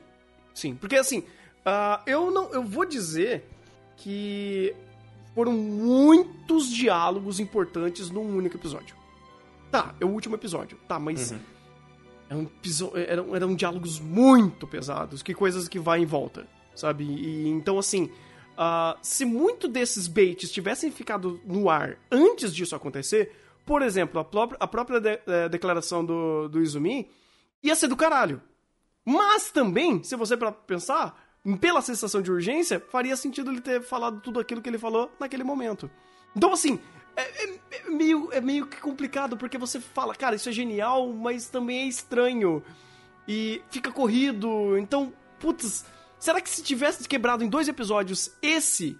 [0.53, 0.75] sim.
[0.75, 1.23] Porque assim,
[1.65, 3.47] ah, eu não, eu vou dizer
[3.95, 4.75] que
[5.33, 8.95] foram muitos diálogos importantes num único episódio.
[9.71, 11.31] Tá, é o último episódio, tá, mas
[12.29, 17.03] eram, episo- eram, eram diálogos muito pesados, que coisas que vai em volta, sabe?
[17.05, 18.09] E então assim,
[18.57, 23.31] ah, se muito desses baits tivessem ficado no ar antes disso acontecer,
[23.65, 27.09] por exemplo, a, própria- a própria de- eh, declaração do, do Izumi
[27.63, 28.41] ia ser do caralho.
[29.05, 31.21] Mas também, se você para pensar,
[31.59, 35.43] pela sensação de urgência, faria sentido ele ter falado tudo aquilo que ele falou naquele
[35.43, 35.89] momento.
[36.35, 36.79] Então, assim,
[37.15, 41.11] é, é- é meio, é meio que complicado, porque você fala, cara, isso é genial,
[41.13, 42.63] mas também é estranho.
[43.27, 44.77] E fica corrido.
[44.77, 45.85] Então, putz,
[46.23, 48.97] será que se tivesse quebrado em dois episódios esse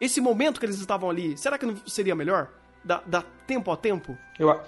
[0.00, 2.50] esse momento que eles estavam ali, será que não seria melhor?
[2.84, 4.16] Dá, dá tempo a tempo?
[4.38, 4.60] Eu,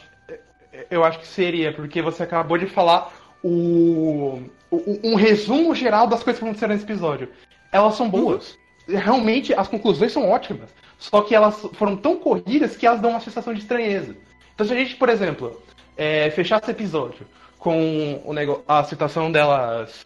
[0.91, 6.23] eu acho que seria, porque você acabou de falar o, o- um resumo geral das
[6.23, 7.29] coisas que aconteceram nesse episódio.
[7.71, 8.57] Elas são boas.
[8.89, 10.71] Realmente, as conclusões são ótimas.
[10.99, 14.17] Só que elas foram tão corridas que elas dão uma sensação de estranheza.
[14.55, 15.63] Então, se a gente, por exemplo,
[15.97, 17.25] é, fechar esse episódio
[17.59, 18.33] com o
[18.67, 20.05] a citação delas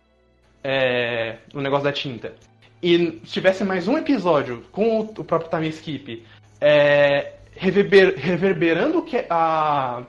[0.64, 2.34] é, no negócio da tinta,
[2.82, 6.24] e tivesse mais um episódio com o, o próprio time skip
[6.60, 10.02] é, reverber- reverberando que a,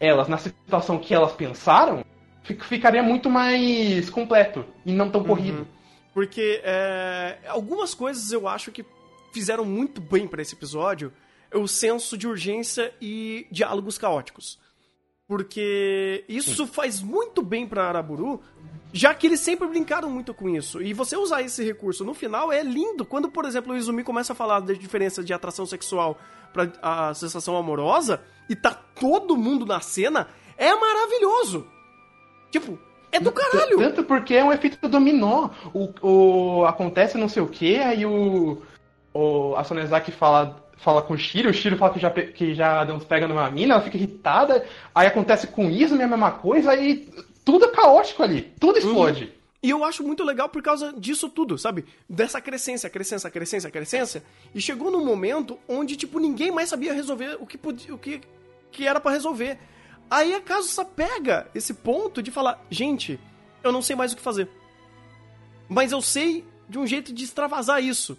[0.00, 2.02] elas na situação que elas pensaram,
[2.42, 5.66] fi- ficaria muito mais completo e não tão corrido.
[6.12, 8.84] Porque é, algumas coisas eu acho que
[9.32, 11.12] fizeram muito bem pra esse episódio
[11.52, 14.58] é o senso de urgência e diálogos caóticos.
[15.30, 18.40] Porque isso faz muito bem pra Araburu,
[18.92, 20.82] já que eles sempre brincaram muito com isso.
[20.82, 23.04] E você usar esse recurso no final é lindo.
[23.04, 26.18] Quando, por exemplo, o Izumi começa a falar da diferença de atração sexual
[26.52, 30.26] pra a sensação amorosa e tá todo mundo na cena,
[30.58, 31.64] é maravilhoso.
[32.50, 32.76] Tipo,
[33.12, 33.78] é do caralho.
[33.78, 35.50] Tanto porque é um efeito dominó.
[35.72, 35.90] O,
[36.60, 38.60] o- acontece não sei o que, aí o,
[39.14, 42.84] o a Sonezaki fala, fala com o Shiro, o Shiro fala que já, que já
[42.84, 44.64] deu uns pega numa mina, ela fica irritada,
[44.94, 47.08] aí acontece com isso, a mesma coisa, aí
[47.44, 49.32] tudo é caótico ali, tudo explode.
[49.62, 51.84] E eu acho muito legal por causa disso tudo, sabe?
[52.08, 54.24] Dessa crescência, crescência, crescência, crescência.
[54.54, 58.22] E chegou num momento onde, tipo, ninguém mais sabia resolver o que, podia, o que,
[58.72, 59.58] que era pra resolver.
[60.10, 63.20] Aí a Kazusa pega esse ponto de falar, gente,
[63.62, 64.48] eu não sei mais o que fazer.
[65.68, 68.16] Mas eu sei de um jeito de extravasar isso.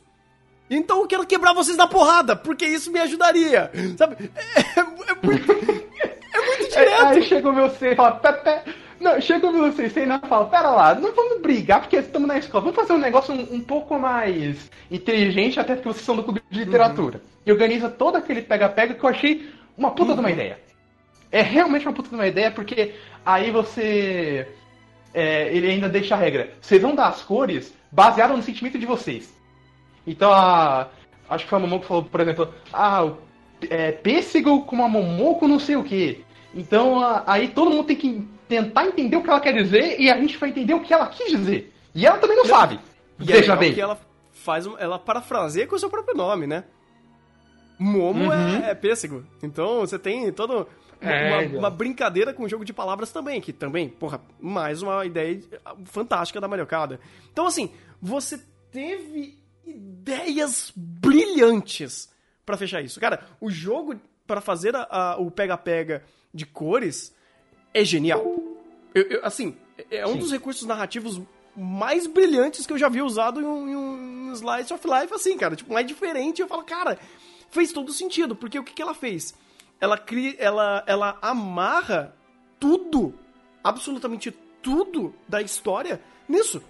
[0.72, 3.70] Então eu quero quebrar vocês na porrada, porque isso me ajudaria.
[3.98, 4.32] Sabe?
[4.34, 7.06] É, é muito, é muito Aí, direto.
[7.06, 8.64] aí chega o meu C e fala, "Pé, pé."
[9.02, 9.90] Não, chega o meu C e
[10.30, 13.56] fala, pera lá, não vamos brigar porque estamos na escola, vamos fazer um negócio um,
[13.56, 17.20] um pouco mais inteligente, até porque vocês são do clube de literatura.
[17.44, 20.60] E organiza todo aquele pega-pega que eu achei uma puta de uma ideia.
[21.32, 22.94] É realmente uma puta de uma ideia, porque
[23.26, 24.48] aí você.
[25.14, 26.54] é, ele ainda deixa a regra.
[26.62, 29.34] Vocês vão dar as cores baseado no sentimento de vocês.
[30.06, 30.88] Então a.
[31.30, 33.10] Acho que foi a Momoko que falou, por exemplo, ah,
[33.70, 36.26] é, pêssego com uma Momoko não sei o que.
[36.54, 40.10] Então a- aí todo mundo tem que tentar entender o que ela quer dizer e
[40.12, 41.74] a gente vai entender o que ela quis dizer.
[41.96, 42.80] E ela também não sabe.
[43.20, 43.74] E Veja é bem.
[43.74, 43.98] que ela
[44.34, 46.66] faz, ela parafraseia com o seu próprio nome, né?
[47.80, 48.34] Momo Uhum.
[48.34, 49.24] é, é pêssego.
[49.42, 50.68] Então você tem toda uma,
[51.02, 55.04] É, uma- uma brincadeira com o jogo de palavras também, que também, porra, mais uma
[55.06, 55.40] ideia
[55.86, 57.00] fantástica da Mariocada.
[57.32, 58.40] Então, assim, você
[58.72, 62.10] teve ideias brilhantes
[62.46, 63.00] pra fechar isso.
[63.00, 67.14] Cara, o jogo pra fazer a- a- o pega-pega de cores
[67.74, 68.24] é genial.
[68.94, 69.56] Eu- eu- assim,
[69.90, 70.20] é um Sim.
[70.20, 71.22] dos recursos narrativos
[71.56, 75.38] mais brilhantes que eu já vi usado em um, em um Slice of Life, assim,
[75.38, 75.56] cara.
[75.56, 76.42] Tipo, mais diferente.
[76.42, 76.98] Eu falo, cara,
[77.50, 78.36] fez todo sentido.
[78.36, 79.34] Porque o que, que ela fez?
[79.80, 80.36] Ela cria.
[80.40, 82.16] Ela, ela amarra
[82.60, 83.14] tudo,
[83.64, 86.62] absolutamente tudo da história nisso.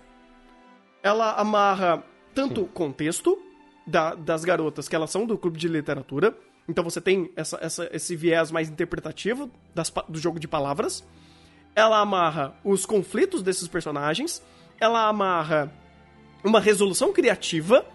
[1.03, 3.37] Ela amarra tanto o contexto
[3.85, 6.35] da- das garotas, que elas são do clube de literatura.
[6.67, 11.03] Então você tem essa, essa- esse viés mais interpretativo das do jogo de palavras.
[11.75, 14.41] Ela amarra os conflitos desses personagens.
[14.79, 15.71] Ela amarra
[16.43, 17.85] uma resolução criativa.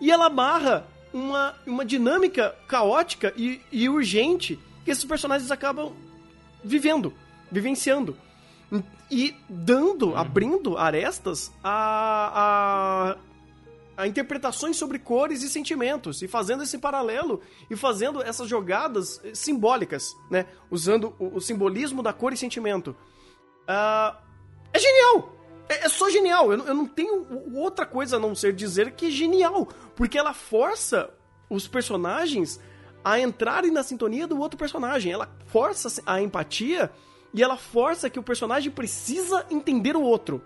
[0.00, 5.92] E ela amarra uma, uma dinâmica caótica e, e urgente que esses personagens acabam
[6.62, 7.12] vivendo,
[7.50, 8.16] vivenciando.
[9.10, 13.16] E dando, abrindo arestas a, a,
[13.96, 16.20] a interpretações sobre cores e sentimentos.
[16.22, 20.46] E fazendo esse paralelo e fazendo essas jogadas eh, simbólicas, né?
[20.70, 22.94] Usando o, o simbolismo da cor e sentimento.
[23.66, 24.18] Ah,
[24.72, 25.32] é genial!
[25.68, 26.52] É, é só genial.
[26.52, 29.66] Eu, não- eu não tenho outra coisa a não ser dizer que é genial.
[29.94, 31.10] Porque ela força
[31.48, 32.60] os personagens
[33.04, 35.10] a entrarem na sintonia do outro personagem.
[35.12, 36.90] Ela força a empatia
[37.32, 40.42] e ela força que o personagem precisa entender o outro.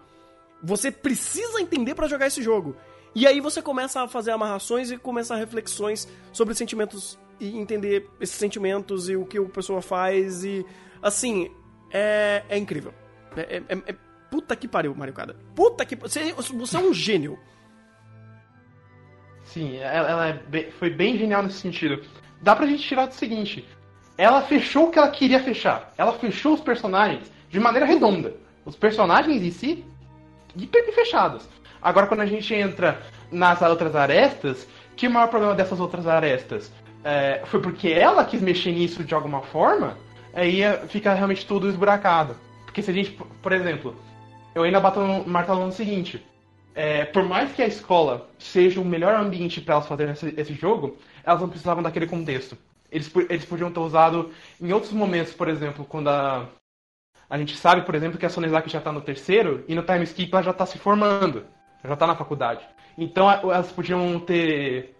[0.63, 2.77] Você precisa entender pra jogar esse jogo.
[3.15, 8.37] E aí você começa a fazer amarrações e começa reflexões sobre sentimentos e entender esses
[8.37, 10.65] sentimentos e o que a pessoa faz e
[11.03, 11.51] assim,
[11.93, 12.95] é, é incrível.
[13.37, 13.97] É, é- é- é-
[14.31, 15.35] puta que pariu, Mario Kada.
[15.57, 17.39] Puta que você, você é um gênio.
[19.45, 22.03] Sim, ela, ela é bem- foi bem genial nesse sentido.
[22.41, 23.67] Dá pra gente tirar do seguinte:
[24.17, 25.93] ela fechou o que ela queria fechar.
[25.99, 28.37] Ela fechou os personagens de maneira redonda.
[28.65, 29.85] Os personagens em si,
[30.57, 31.49] hiper fechados.
[31.83, 34.67] Agora, quando a gente entra nas outras arestas,
[34.97, 36.73] que o maior problema dessas outras arestas?
[37.03, 39.97] É, foi porque ela quis mexer nisso de alguma forma,
[40.35, 42.37] aí é- fica realmente tudo esburacado.
[42.65, 43.97] Porque se a gente, por exemplo,
[44.55, 46.25] eu ainda bato no martelo no seguinte:
[46.75, 50.55] é, por mais que a escola seja o melhor ambiente para elas fazerem esse, esse
[50.55, 52.57] jogo, elas não precisavam daquele contexto.
[52.91, 56.49] Eles, eles podiam ter usado em outros momentos, por exemplo, quando a,
[57.29, 60.03] a gente sabe, por exemplo, que a Sonezaki já tá no terceiro e no time
[60.05, 61.45] skip ela já tá se formando,
[61.85, 62.65] já tá na faculdade.
[62.99, 64.95] Então elas podiam ter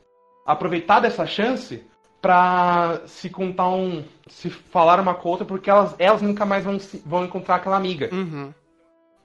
[0.47, 1.85] aproveitado essa chance
[2.21, 4.05] pra se contar um.
[4.29, 7.57] se falar uma com a outra, porque elas, elas nunca mais vão, se- vão encontrar
[7.57, 8.09] aquela amiga.
[8.13, 8.53] Uhum.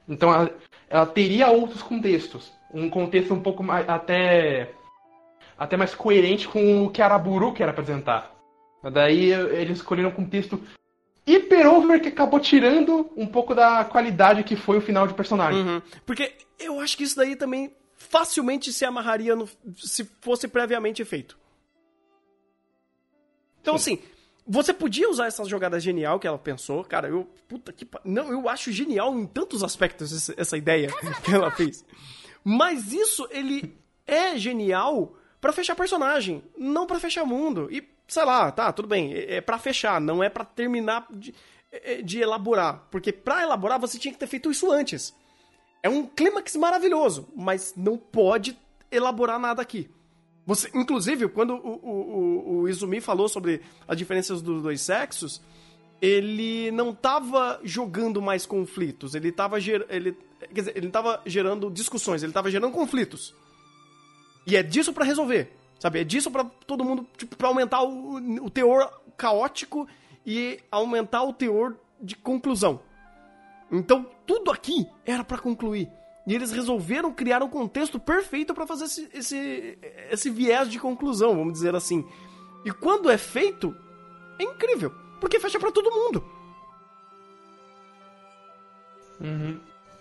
[0.07, 0.51] Então ela,
[0.89, 2.51] ela teria outros contextos.
[2.73, 3.87] Um contexto um pouco mais.
[3.89, 4.71] até.
[5.57, 8.31] até mais coerente com o que a Araburu quer apresentar.
[8.93, 10.59] Daí eles escolheram um contexto
[11.25, 15.61] hiper over que acabou tirando um pouco da qualidade que foi o final de personagem.
[15.61, 15.81] Uhum.
[16.05, 21.37] Porque eu acho que isso daí também facilmente se amarraria no, se fosse previamente feito.
[23.61, 23.99] Então, assim,
[24.47, 26.83] você podia usar essas jogadas genial que ela pensou.
[26.83, 27.27] Cara, eu.
[27.47, 27.87] Puta que.
[28.03, 30.89] Não, eu acho genial em tantos aspectos essa ideia
[31.25, 31.83] que ela fez.
[32.43, 37.67] Mas isso, ele é genial pra fechar personagem, não pra fechar mundo.
[37.71, 39.13] E, sei lá, tá, tudo bem.
[39.13, 41.33] É é pra fechar, não é pra terminar de,
[41.71, 42.83] é- de elaborar.
[42.91, 45.13] Porque pra elaborar você tinha que ter feito isso antes.
[45.83, 48.57] É um clímax maravilhoso, mas não pode
[48.91, 49.89] elaborar nada aqui.
[50.47, 55.41] Você, inclusive, quando o, o, o- Izumi falou sobre as diferenças dos dois sexos,
[56.01, 60.15] ele não tava jogando mais conflitos, ele tava, ger, ele,
[60.51, 60.91] dizer, ele
[61.25, 63.33] gerando discussões, ele tava gerando conflitos.
[64.45, 65.99] E é disso pra resolver, sabe?
[65.99, 69.87] É disso pra todo mundo, tipo, pra aumentar o, o teor caótico
[70.25, 72.79] e aumentar o teor de conclusão.
[73.71, 75.89] Então, tudo aqui era pra concluir.
[76.27, 79.77] E eles resolveram criar um contexto perfeito pra fazer esse, esse,
[80.09, 82.03] esse viés de conclusão, vamos dizer assim.
[82.65, 83.75] E quando é feito,
[84.39, 86.23] é incrível, porque fecha pra todo mundo.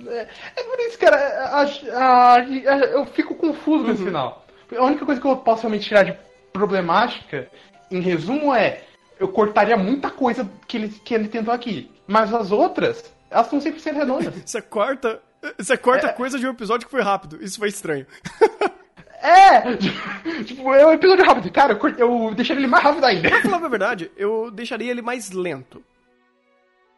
[0.06, 2.44] É, é por isso, cara, a- a- a-
[2.86, 4.43] eu fico confuso nesse final.
[4.76, 6.16] A única coisa que eu posso realmente tirar de
[6.52, 7.48] problemática,
[7.90, 8.82] em resumo, é
[9.18, 11.90] eu cortaria muita coisa que ele, que ele tentou aqui.
[12.06, 14.34] Mas as outras, elas estão sempre sendo redondas.
[14.44, 15.20] Você corta,
[15.58, 17.42] você corta coisa de um episódio que foi rápido.
[17.42, 18.06] Isso foi estranho.
[19.26, 19.62] É!
[20.44, 21.50] Tipo, é um episódio rápido.
[21.50, 23.30] Cara, eu, cort- eu deixaria ele mais rápido ainda.
[23.30, 25.82] Pra falar a verdade, eu deixaria ele mais lento.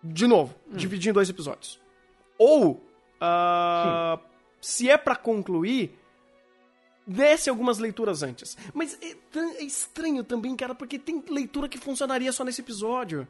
[0.03, 1.81] De novo, dividir em dois episódios.
[2.37, 2.85] Ou,
[3.21, 4.19] ah,
[4.61, 5.97] se é pra concluir,
[7.07, 8.57] desse algumas leituras antes.
[8.75, 13.27] Mas é, é, estranho também, cara, porque tem leitura que funcionaria só nesse episódio.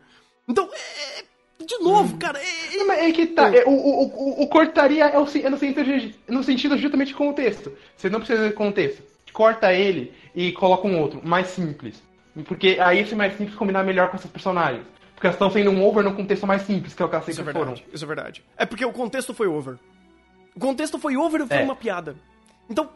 [0.48, 1.24] Então, é,
[1.64, 2.18] de novo, hum.
[2.18, 2.40] cara.
[2.40, 3.54] É, Não, é que tá.
[3.54, 7.14] É, o, o, o, o, cortaria é, o, é no, sentido, no sentido justamente de
[7.14, 7.72] contexto.
[7.96, 9.02] Você não precisa de contexto.
[9.32, 12.02] Corta ele e coloca um outro, mais simples.
[12.46, 14.84] Porque aí esse mais simples combinar melhor com esses personagens.
[15.14, 17.24] Porque elas estão sendo um over no contexto mais simples, que é o que elas
[17.24, 17.74] sempre isso é foram.
[17.92, 18.44] Isso é verdade.
[18.56, 19.78] É porque o contexto foi over.
[20.54, 21.62] O contexto foi over e foi é.
[21.62, 22.16] uma piada.
[22.68, 22.90] Então,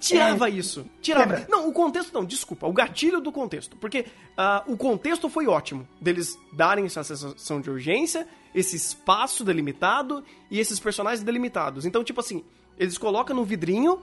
[0.00, 0.52] tirava é.
[0.52, 0.86] isso.
[1.00, 1.46] Tirava.
[1.48, 2.66] Não, o contexto não, desculpa.
[2.66, 3.76] O gatilho do contexto.
[3.76, 5.86] Porque uh, o contexto foi ótimo.
[6.00, 11.84] Deles darem essa sensação de urgência, esse espaço delimitado e esses personagens delimitados.
[11.84, 12.44] Então, tipo assim,
[12.78, 14.00] eles colocam no vidrinho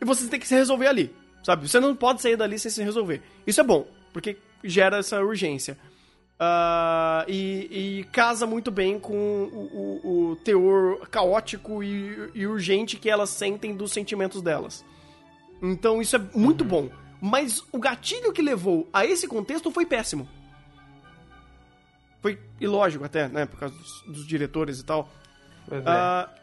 [0.00, 1.14] e você tem que se resolver ali.
[1.42, 1.68] Sabe?
[1.68, 3.22] Você não pode sair dali sem se resolver.
[3.46, 5.78] Isso é bom, porque gera essa urgência.
[6.40, 12.96] Uh, e, e, casa muito bem com o, o, o teor caótico e, e, urgente
[12.96, 14.82] que elas sentem dos sentimentos delas.
[15.62, 16.68] Então isso é muito uhum.
[16.68, 16.90] bom.
[17.20, 20.26] Mas o gatilho que levou a esse contexto foi péssimo.
[22.22, 23.46] Foi ilógico até, né?
[23.46, 25.08] Por causa dos, dos diretores e tal.
[25.68, 25.88] Pois é.
[25.88, 26.40] Uh,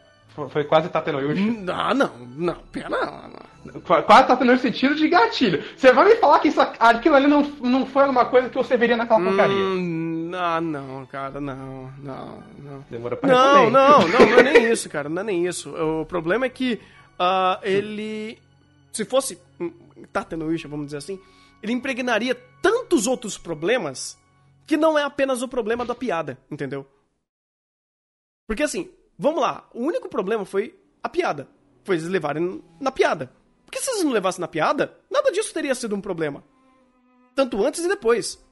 [0.48, 1.64] foi quase Tatenoyushi.
[1.72, 3.30] Ah, não, não, pera, não,
[3.64, 3.80] não.
[3.80, 5.64] Quase Tatenoyushi sentido de gatilho.
[5.76, 8.76] Você vai me falar que isso, aquilo ali não, não foi uma coisa que você
[8.76, 9.56] veria naquela porcaria?
[9.56, 12.84] Hum, ah, não, cara, não, não, não.
[12.88, 15.70] Demora pra Não, não, não, não é nem isso, cara, não é nem isso.
[15.74, 16.80] O problema é que
[17.18, 18.38] uh, ele,
[18.92, 19.40] se fosse
[20.12, 21.20] Tatenoyushi, vamos dizer assim,
[21.62, 24.18] ele impregnaria tantos outros problemas
[24.66, 26.86] que não é apenas o problema da piada, entendeu?
[28.46, 31.48] Porque assim, Vamos lá, o único problema foi a piada.
[31.82, 33.32] Foi eles levarem na piada.
[33.64, 36.44] Porque se eles não levassem na piada, nada disso teria sido um problema.
[37.34, 38.42] Tanto antes e depois.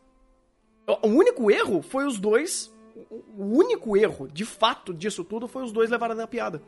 [1.03, 2.75] O único erro foi os dois.
[3.39, 6.61] O único erro, de fato, disso tudo foi os dois levarem na piada.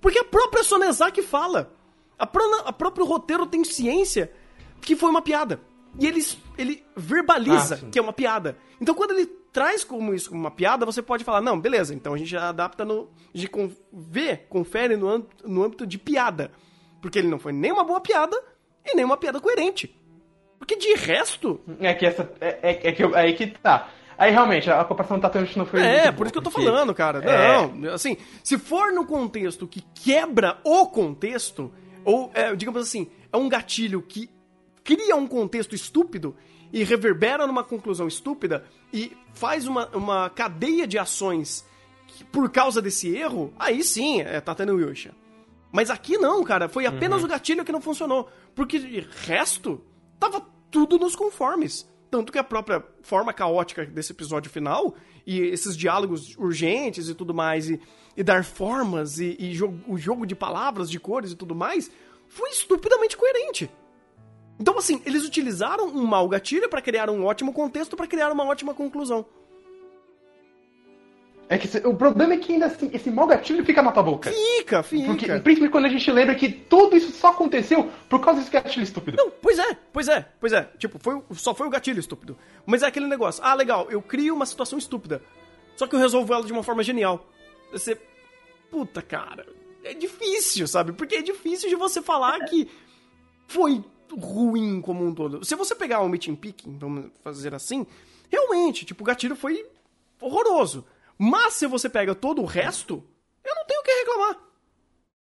[0.00, 1.72] Porque a própria Sonezaki fala.
[2.18, 4.32] A, a próprio roteiro tem ciência
[4.80, 5.60] que foi uma piada.
[5.98, 6.24] E ele,
[6.56, 8.56] ele verbaliza ah, que é uma piada.
[8.80, 12.14] Então quando ele traz como isso como uma piada, você pode falar, não, beleza, então
[12.14, 13.08] a gente já adapta no.
[13.34, 13.50] A gente
[13.92, 16.52] vê, confere no âmbito, no âmbito de piada.
[17.00, 18.36] Porque ele não foi nem uma boa piada
[18.84, 19.94] e nem uma piada coerente.
[20.58, 21.60] Porque de resto.
[21.80, 22.30] É que essa.
[22.40, 23.88] É, é, é que, aí que tá.
[24.16, 25.80] Aí realmente, a comparação tá não foi.
[25.80, 26.66] É, por isso que eu tô porque...
[26.66, 27.20] falando, cara.
[27.20, 27.68] É...
[27.68, 31.72] Não, assim, se for no contexto que quebra o contexto,
[32.08, 34.30] ou, é, digamos assim, é um gatilho que
[34.82, 36.34] cria um contexto estúpido,
[36.72, 41.64] e reverbera numa conclusão estúpida e faz uma, uma cadeia de ações
[42.06, 45.14] que, por causa desse erro, aí sim é Tatano Yusha.
[45.70, 47.26] Mas aqui não, cara, foi apenas uhum.
[47.26, 48.28] o gatilho que não funcionou.
[48.54, 49.82] Porque de resto,
[50.18, 50.40] tava
[50.70, 51.88] tudo nos conformes.
[52.10, 54.94] Tanto que a própria forma caótica desse episódio final,
[55.26, 57.78] e esses diálogos urgentes e tudo mais, e,
[58.18, 61.88] e dar formas, e, e jogo, o jogo de palavras, de cores e tudo mais,
[62.26, 63.70] foi estupidamente coerente.
[64.58, 68.44] Então, assim, eles utilizaram um mau gatilho para criar um ótimo contexto, para criar uma
[68.44, 69.24] ótima conclusão.
[71.48, 74.32] É que o problema é que ainda assim, esse mau gatilho fica na tua boca.
[74.32, 75.06] Fica, fica.
[75.06, 78.82] Porque, principalmente quando a gente lembra que tudo isso só aconteceu por causa desse gatilho
[78.82, 79.16] estúpido.
[79.16, 80.68] Não, pois é, pois é, pois é.
[80.76, 82.36] Tipo, foi, só foi o gatilho estúpido.
[82.66, 85.22] Mas é aquele negócio, ah, legal, eu crio uma situação estúpida.
[85.76, 87.24] Só que eu resolvo ela de uma forma genial.
[87.72, 88.00] Você.
[88.70, 89.46] Puta, cara.
[89.84, 90.92] É difícil, sabe?
[90.92, 92.68] Porque é difícil de você falar que
[93.46, 95.44] foi ruim como um todo.
[95.44, 97.86] Se você pegar o meeting picking, vamos fazer assim,
[98.28, 99.66] realmente, tipo, o gatilho foi
[100.20, 100.84] horroroso.
[101.16, 103.02] Mas se você pega todo o resto,
[103.44, 104.38] eu não tenho o que reclamar.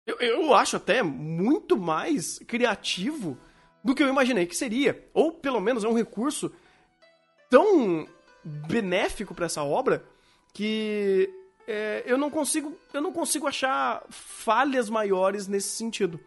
[0.06, 3.38] Eu, eu acho até muito mais criativo
[3.84, 5.08] do que eu imaginei que seria.
[5.12, 6.52] Ou pelo menos é um recurso
[7.50, 8.06] tão
[8.44, 10.04] benéfico para essa obra
[10.52, 11.30] que
[11.74, 16.20] é, eu não consigo eu não consigo achar falhas maiores nesse sentido.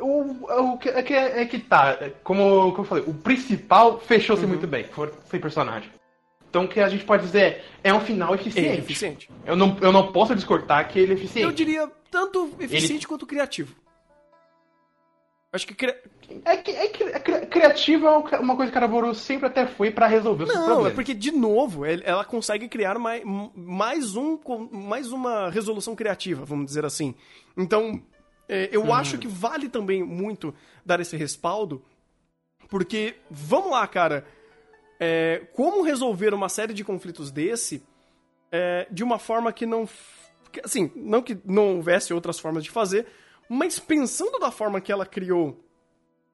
[0.00, 4.42] O, o, que, é, que, é que tá, como, como eu falei, o principal fechou-se
[4.42, 4.48] uhum.
[4.48, 5.88] muito bem, foi, foi personagem.
[6.50, 8.68] Então o que a gente pode dizer é um final eficiente.
[8.68, 9.30] É eficiente.
[9.46, 11.46] Eu não, eu não posso discordar que ele é eficiente.
[11.46, 13.06] Eu diria tanto eficiente ele...
[13.06, 13.76] quanto criativo.
[15.52, 15.94] Acho que, cri...
[16.46, 19.90] é que, é que é criativo é uma coisa que a Araboro sempre até foi
[19.90, 20.92] para resolver os Não, problemas.
[20.92, 23.22] é porque, de novo, ela consegue criar mais,
[23.54, 24.38] mais, um,
[24.70, 27.14] mais uma resolução criativa, vamos dizer assim.
[27.54, 28.02] Então,
[28.48, 28.94] é, eu uhum.
[28.94, 30.54] acho que vale também muito
[30.86, 31.84] dar esse respaldo,
[32.70, 34.26] porque, vamos lá, cara,
[34.98, 37.82] é, como resolver uma série de conflitos desse
[38.50, 39.86] é, de uma forma que não.
[40.64, 43.06] Assim, não que não houvesse outras formas de fazer,
[43.54, 45.62] mas pensando da forma que ela criou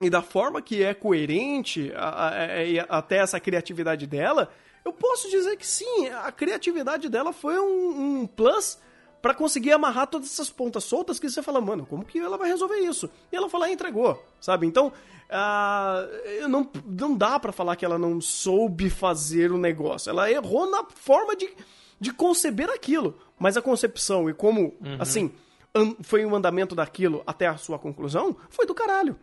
[0.00, 4.50] e da forma que é coerente a, a, a, até essa criatividade dela,
[4.84, 8.78] eu posso dizer que sim, a criatividade dela foi um, um plus
[9.20, 12.48] Pra conseguir amarrar todas essas pontas soltas que você fala, mano, como que ela vai
[12.48, 13.10] resolver isso?
[13.32, 14.64] E ela lá e entregou, sabe?
[14.64, 14.92] Então,
[15.28, 20.10] uh, não, não dá para falar que ela não soube fazer o negócio.
[20.10, 21.50] Ela errou na forma de,
[21.98, 23.18] de conceber aquilo.
[23.36, 24.96] Mas a concepção e como, uhum.
[25.00, 25.32] assim,
[26.02, 29.18] foi o andamento daquilo até a sua conclusão, foi do caralho.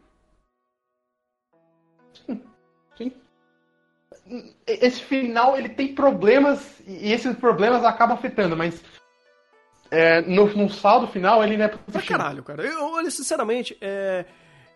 [2.97, 3.13] Sim.
[4.65, 8.81] Esse final, ele tem problemas, e esses problemas acabam afetando, mas
[9.91, 12.65] é, no, no, saldo final ele não é Pra caralho, cara.
[12.65, 14.25] Eu, olha, sinceramente, é...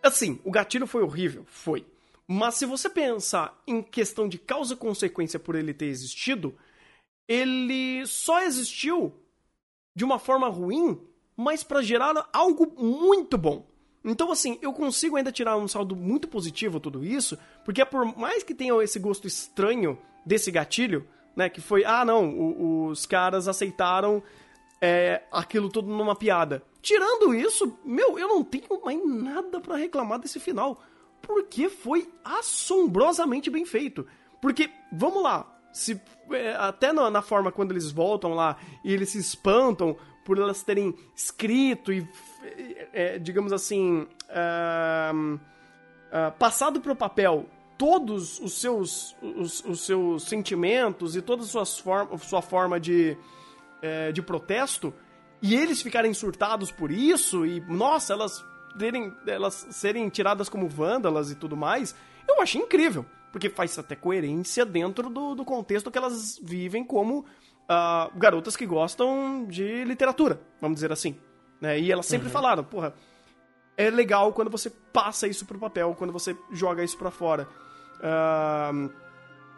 [0.04, 1.86] assim, o gatilho foi horrível, foi.
[2.28, 6.56] Mas se você pensar em questão de causa e consequência por ele ter existido,
[7.28, 9.16] ele só existiu
[9.96, 11.00] de uma forma ruim,
[11.40, 13.66] mas para gerar algo muito bom.
[14.04, 18.44] Então, assim, eu consigo ainda tirar um saldo muito positivo tudo isso, porque por mais
[18.44, 23.48] que tenha esse gosto estranho desse gatilho, né, que foi, ah, não, o, os caras
[23.48, 24.22] aceitaram
[24.82, 26.62] é, aquilo tudo numa piada.
[26.82, 30.84] Tirando isso, meu, eu não tenho mais nada para reclamar desse final,
[31.22, 34.06] porque foi assombrosamente bem feito.
[34.42, 39.10] Porque, vamos lá, se é, até na, na, forma quando eles voltam lá e eles
[39.10, 39.96] se espantam
[40.30, 42.08] por elas terem escrito e,
[42.94, 47.48] é, digamos assim, uh, uh, passado para o papel
[47.80, 53.18] todos os seus, os, os, seus sentimentos e toda a sua forma, sua forma de,
[53.82, 54.94] é, de protesto
[55.42, 58.46] e eles ficarem surtados por isso e, nossa, elas,
[58.78, 61.96] terem, elas serem tiradas como vândalas e tudo mais,
[62.28, 63.04] eu achei incrível.
[63.32, 67.26] Porque faz até coerência dentro do, do contexto que elas vivem como
[67.70, 71.16] uh, garotas que gostam de literatura, vamos dizer assim.
[71.62, 71.80] Né?
[71.80, 72.34] E elas sempre uhum.
[72.34, 72.94] falaram, porra,
[73.78, 77.48] é legal quando você passa isso pro papel, quando você joga isso pra fora.
[78.00, 78.92] Uh,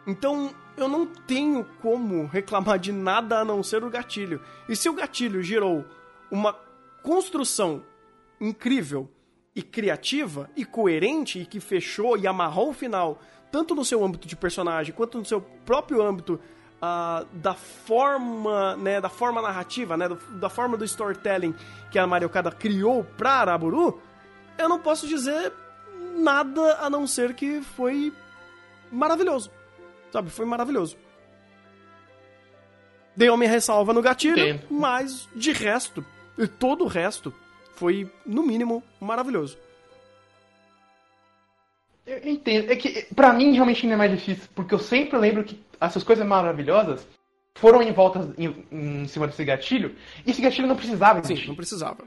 [0.06, 4.40] então, eu não tenho como reclamar de nada a não ser o gatilho.
[4.68, 5.84] E se o gatilho gerou
[6.30, 6.54] uma
[7.02, 7.82] construção
[8.40, 9.08] incrível
[9.54, 14.26] e criativa e coerente e que fechou e amarrou o final tanto no seu âmbito
[14.26, 16.40] de personagem quanto no seu próprio âmbito
[16.82, 21.54] uh, da forma, né, da forma narrativa, né, da forma do storytelling
[21.90, 24.02] que a Mario Kada criou pra Araburu,
[24.58, 25.52] eu não posso dizer
[26.16, 28.12] nada a não ser que foi
[28.90, 29.50] maravilhoso.
[30.10, 30.96] Sabe, foi maravilhoso.
[33.16, 34.66] Deu minha ressalva no gatilho, Entendo.
[34.70, 36.04] mas de resto,
[36.36, 37.32] e todo o resto,
[37.74, 39.58] foi, no mínimo, maravilhoso.
[42.06, 42.70] Eu entendo.
[42.70, 46.02] É que, pra mim, realmente não é mais difícil, porque eu sempre lembro que essas
[46.02, 47.06] coisas maravilhosas
[47.54, 49.94] foram em volta em, em cima desse gatilho,
[50.26, 51.42] e esse gatilho não precisava existir.
[51.42, 52.04] Sim, não precisava.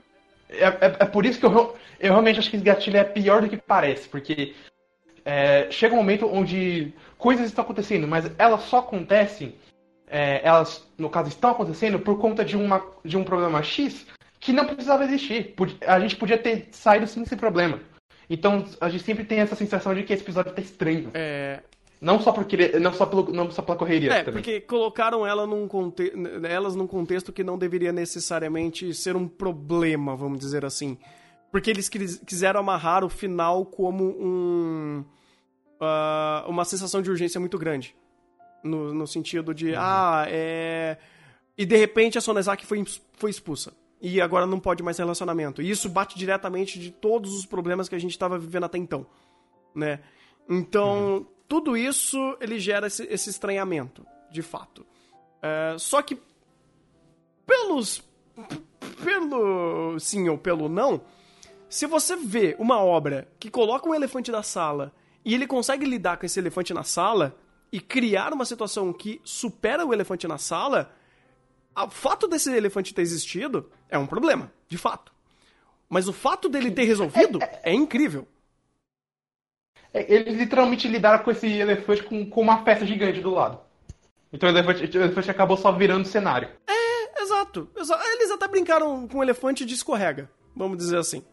[0.49, 3.41] É, é, é, por isso que eu, eu realmente acho que esse gatilho é pior
[3.41, 4.53] do que parece, porque
[5.23, 9.55] é, chega um momento onde coisas estão acontecendo, mas elas só acontecem,
[10.07, 14.05] é, elas, no caso, estão acontecendo por conta de, uma, de um problema X
[14.39, 15.55] que não precisava existir.
[15.87, 17.79] A gente podia ter saído sem esse problema.
[18.29, 21.11] Então a gente sempre tem essa sensação de que esse episódio tá estranho.
[21.13, 21.61] É.
[22.01, 24.11] Não só porque não só pelo, não só pela correria.
[24.11, 24.33] É, também.
[24.33, 26.11] porque colocaram ela num conte
[26.43, 30.97] elas num contexto que não deveria necessariamente ser um problema, vamos dizer assim.
[31.51, 35.05] Porque eles quiseram amarrar o final como um
[35.79, 37.95] uh, uma sensação de urgência muito grande.
[38.63, 39.77] No, no sentido de, uhum.
[39.77, 40.97] ah, é.
[41.57, 43.71] E de repente a Sonezaki foi, foi expulsa
[44.07, 45.63] e agora não pode mais relacionamento.
[45.63, 49.03] E isso bate diretamente de todos os problemas que a gente estava vivendo até então,
[49.73, 49.99] né?
[50.47, 51.25] Então, uhum.
[51.47, 54.85] tudo isso ele gera esse, esse estranhamento, de fato.
[55.41, 56.19] É, só que
[57.47, 58.03] pelos
[59.03, 61.01] pelo sim ou pelo não,
[61.67, 64.93] se você vê uma obra que coloca um elefante na sala
[65.25, 67.35] e ele consegue lidar com esse elefante na sala
[67.71, 70.93] e criar uma situação que supera o elefante na sala,
[71.75, 75.13] o fato desse elefante ter existido é um problema, de fato.
[75.89, 78.27] Mas o fato dele ter resolvido é, é, incrível.
[79.93, 83.59] Eles literalmente lidaram com esse elefante com, com uma peça gigante do lado.
[84.33, 86.49] Então o elefante, o elefante acabou só virando cenário.
[86.67, 87.69] É, exato.
[87.75, 91.23] Eles até brincaram com o elefante de escorrega, vamos dizer assim.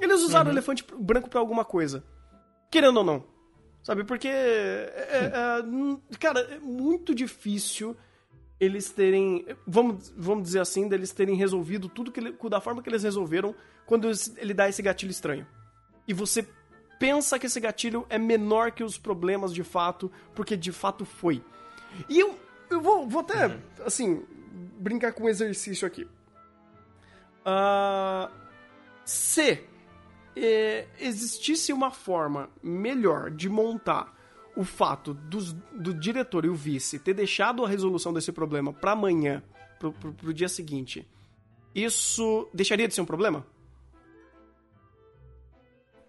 [0.00, 0.52] Eles usaram uhum.
[0.52, 2.04] o elefante branco para alguma coisa.
[2.70, 3.24] Querendo ou não.
[3.82, 4.28] Sabe, porque.
[4.28, 7.96] É, é, é cara, é muito difícil
[8.62, 12.88] eles terem, vamos, vamos dizer assim, deles terem resolvido tudo que ele, da forma que
[12.88, 13.52] eles resolveram
[13.84, 15.44] quando ele dá esse gatilho estranho.
[16.06, 16.46] E você
[16.96, 21.42] pensa que esse gatilho é menor que os problemas de fato, porque de fato foi.
[22.08, 22.38] E eu,
[22.70, 23.60] eu vou, vou até, uhum.
[23.84, 24.22] assim,
[24.78, 26.04] brincar com um exercício aqui.
[27.44, 28.30] Uh,
[29.04, 29.64] se
[30.36, 34.14] eh, existisse uma forma melhor de montar
[34.56, 38.92] o fato dos, do diretor e o vice ter deixado a resolução desse problema para
[38.92, 39.42] amanhã,
[39.78, 41.08] pro, pro, pro, dia seguinte,
[41.74, 43.46] isso deixaria de ser um problema?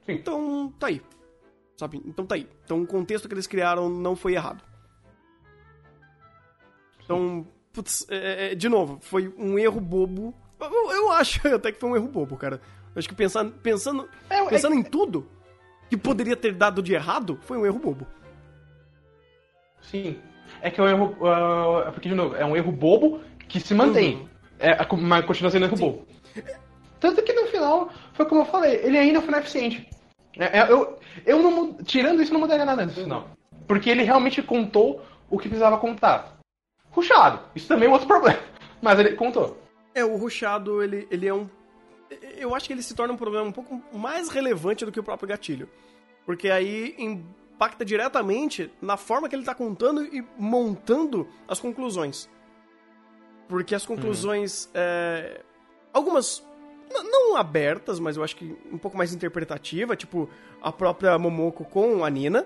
[0.05, 0.13] Sim.
[0.13, 1.01] Então, tá aí.
[1.77, 2.01] Sabe?
[2.05, 2.47] Então tá aí.
[2.65, 4.63] Então o contexto que eles criaram não foi errado.
[7.03, 10.33] Então, putz, é, é, de novo, foi um erro bobo.
[10.59, 12.61] Eu, eu acho até que foi um erro bobo, cara.
[12.95, 15.27] Eu acho que pensando, pensando, É, é- pensando em tudo
[15.89, 18.07] que poderia ter dado de errado, foi um erro bobo.
[19.83, 20.17] Sim.
[20.61, 21.17] É que é um erro.
[21.27, 24.15] ah, porque, de novo, é um erro bobo que se mantém.
[24.15, 24.27] Uhum.
[24.59, 26.07] É, mas continua sendo erro bobo.
[26.99, 29.89] Tanto que no final, foi como eu falei, ele ainda foi ineficiente.
[30.37, 33.27] É, é, eu, eu não, tirando isso, não mudaria nada no final.
[33.67, 36.37] Porque ele realmente contou o que precisava contar.
[36.91, 38.39] Ruxado, isso também é outro problema.
[38.81, 39.57] Mas ele contou.
[39.93, 41.47] É, o ruxado, ele, ele é um.
[42.37, 45.03] Eu acho que ele se torna um problema um pouco mais relevante do que o
[45.03, 45.67] próprio gatilho.
[46.25, 46.95] Porque aí
[47.63, 52.29] impacta diretamente na forma que ele tá contando e montando as conclusões.
[53.47, 54.69] Porque as conclusões.
[54.73, 55.41] é,
[55.93, 56.43] algumas.
[56.91, 60.29] Não abertas, mas eu acho que um pouco mais interpretativa, tipo
[60.61, 62.45] a própria Momoko com a Nina.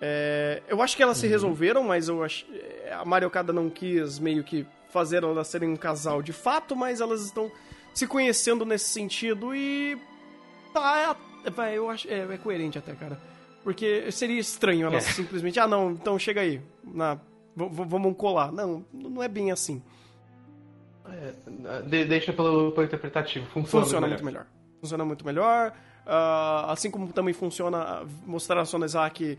[0.00, 3.68] É, eu acho que elas se resolveram, mas eu acho, é, a Mario Kada não
[3.70, 7.50] quis meio que fazer elas serem um casal de fato, mas elas estão
[7.94, 9.98] se conhecendo nesse sentido e
[10.72, 13.18] tá, é, vai, eu acho, é, é coerente até, cara.
[13.66, 15.10] Porque seria estranho elas É.
[15.10, 17.18] simplesmente, ah não, então chega aí, na,
[17.56, 18.52] vamos colar.
[18.52, 19.82] Não, não é bem assim.
[21.88, 23.44] De- deixa pelo, pelo interpretativo.
[23.46, 24.10] Funciona, Funciona melhor.
[24.14, 24.46] muito melhor.
[24.80, 25.72] Funciona muito melhor.
[26.06, 29.36] ah, assim como também funciona mostrar a Sonezaki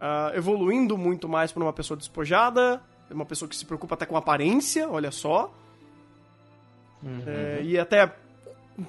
[0.00, 4.16] ah, evoluindo muito mais para uma pessoa despojada, uma pessoa que se preocupa até com
[4.16, 5.54] a aparência, olha só.
[7.00, 7.22] Uhum.
[7.24, 8.12] É, e até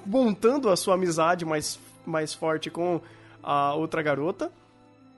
[0.04, 3.00] montando a sua amizade mais, mais forte com
[3.40, 4.50] a outra garota.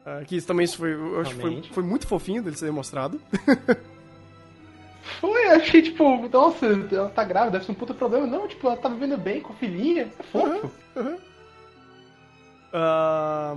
[0.04, 3.20] Ah, que isso também foi, eu acho foi, foi muito fofinho dele ser demonstrado.
[5.20, 8.26] Foi, achei, tipo, nossa, ela tá grávida, deve ser um puta problema.
[8.26, 10.70] Não, tipo, ela tá vivendo bem com a filhinha, é fofo.
[12.72, 13.54] Ah,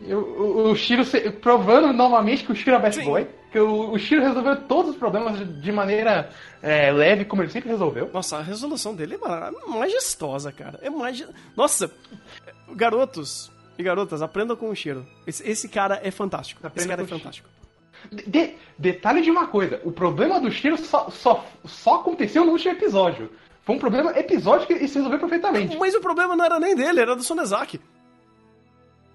[0.00, 3.06] Eu- o, o Shiro se- provando novamente que o Shiro é best Sim.
[3.06, 6.28] boy, que o, o Shiro resolveu todos os problemas de, de maneira
[6.62, 8.10] é, leve, como ele sempre resolveu.
[8.12, 10.78] Nossa, a resolução dele é majestosa, cara.
[10.82, 11.26] É magi...
[11.56, 11.90] Nossa,
[12.74, 15.06] garotos e garotas, aprendam com o Shiro.
[15.26, 16.60] Esse, esse cara é fantástico.
[16.60, 17.48] esse Aprenda cara é fantástico.
[18.12, 22.72] De- detalhe de uma coisa, o problema do Shiro só, só, só aconteceu no último
[22.72, 23.30] episódio.
[23.62, 25.76] Foi um problema episódico e se resolveu perfeitamente.
[25.76, 27.80] Mas o problema não era nem dele, era do Sonezaki.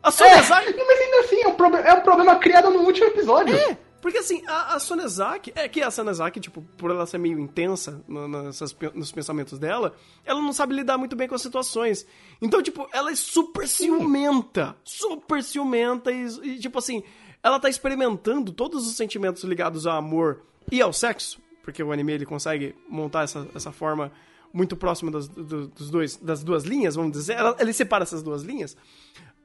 [0.03, 0.74] A É, Sonezaki...
[0.76, 3.55] mas ainda assim, é um, é um problema criado no último episódio.
[3.55, 7.39] É, porque assim, a, a Sonezaki, é que a Sonezaki, tipo, por ela ser meio
[7.39, 9.95] intensa no- nessas nos pensamentos dela,
[10.26, 12.06] ela não sabe lidar muito bem com as situações.
[12.41, 17.04] Então, tipo, ela é super ciumenta, super ciumenta e, e, tipo assim,
[17.43, 20.41] ela tá experimentando todos os sentimentos ligados ao amor
[20.72, 24.12] e ao sexo, porque o anime ele consegue montar essa, essa forma
[24.54, 27.34] muito próxima das, do- dos dois, das duas linhas, vamos dizer.
[27.38, 28.76] Ela- ele separa essas duas linhas.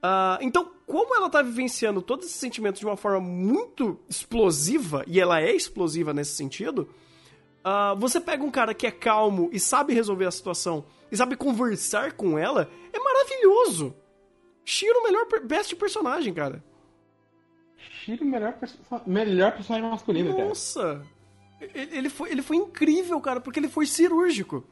[0.01, 5.19] Ah, então, como ela tá vivenciando todos esses sentimentos de uma forma muito explosiva, e
[5.19, 6.87] ela é explosiva nesse sentido,
[7.63, 11.35] ah, você pega um cara que é calmo e sabe resolver a situação, e sabe
[11.35, 13.95] conversar com ela, é maravilhoso.
[14.63, 16.63] Shiro, melhor per- best personagem, cara.
[18.03, 20.47] Shiro, melhor, perso- melhor personagem masculino, cara.
[20.49, 21.05] Nossa!
[21.73, 24.63] Ele ele foi, ele foi incrível, cara, porque ele foi cirúrgico.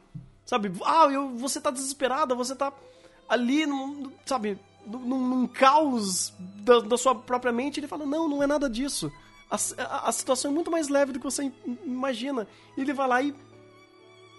[0.44, 0.70] Sabe?
[0.84, 2.72] Ah, eu, você tá desesperada, você tá
[3.28, 4.56] ali, num, sabe,
[4.86, 7.80] num, num caos da, da sua própria mente.
[7.80, 9.12] Ele fala: Não, não é nada disso.
[9.50, 12.46] A, a- a situação é muito mais leve do que você im- imagina.
[12.76, 13.34] E ele vai lá e.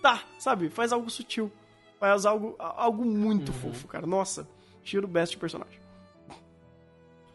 [0.02, 0.70] Tá, sabe?
[0.70, 1.52] Faz algo sutil.
[2.00, 4.06] Faz algo, algo muito fofo, cara.
[4.06, 4.48] Nossa,
[4.84, 5.80] tiro best personagem.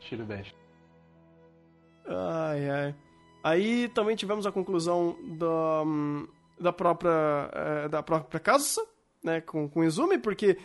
[0.01, 0.55] Shiro best.
[2.07, 2.95] Ai, ai.
[3.45, 6.29] Aí também tivemos a conclusão da, hum,
[6.61, 8.87] da própria eh, da própria Kazusa,
[9.23, 10.57] né, com, com Izumi, porque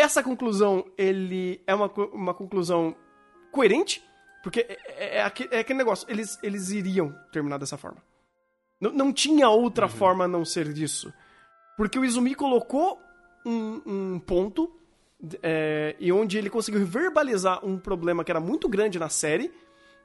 [0.00, 2.94] essa conclusão, ele é uma, uma conclusão
[3.52, 4.02] coerente,
[4.42, 8.02] porque é, é, é é aquele negócio, eles, eles iriam terminar dessa forma.
[8.80, 11.12] Não, não tinha outra forma a não ser disso.
[11.76, 12.98] Porque o Izumi colocou
[13.44, 14.70] um, um ponto
[15.42, 19.52] é, e onde ele conseguiu verbalizar um problema que era muito grande na série,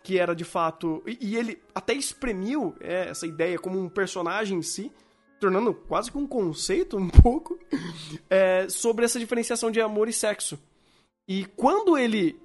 [0.04, 1.02] que era de fato.
[1.06, 4.92] E, e ele até espremiu é, essa ideia como um personagem em si,
[5.46, 7.60] tornando quase que um conceito um pouco
[8.28, 10.58] é, sobre essa diferenciação de amor e sexo.
[11.28, 12.40] E quando ele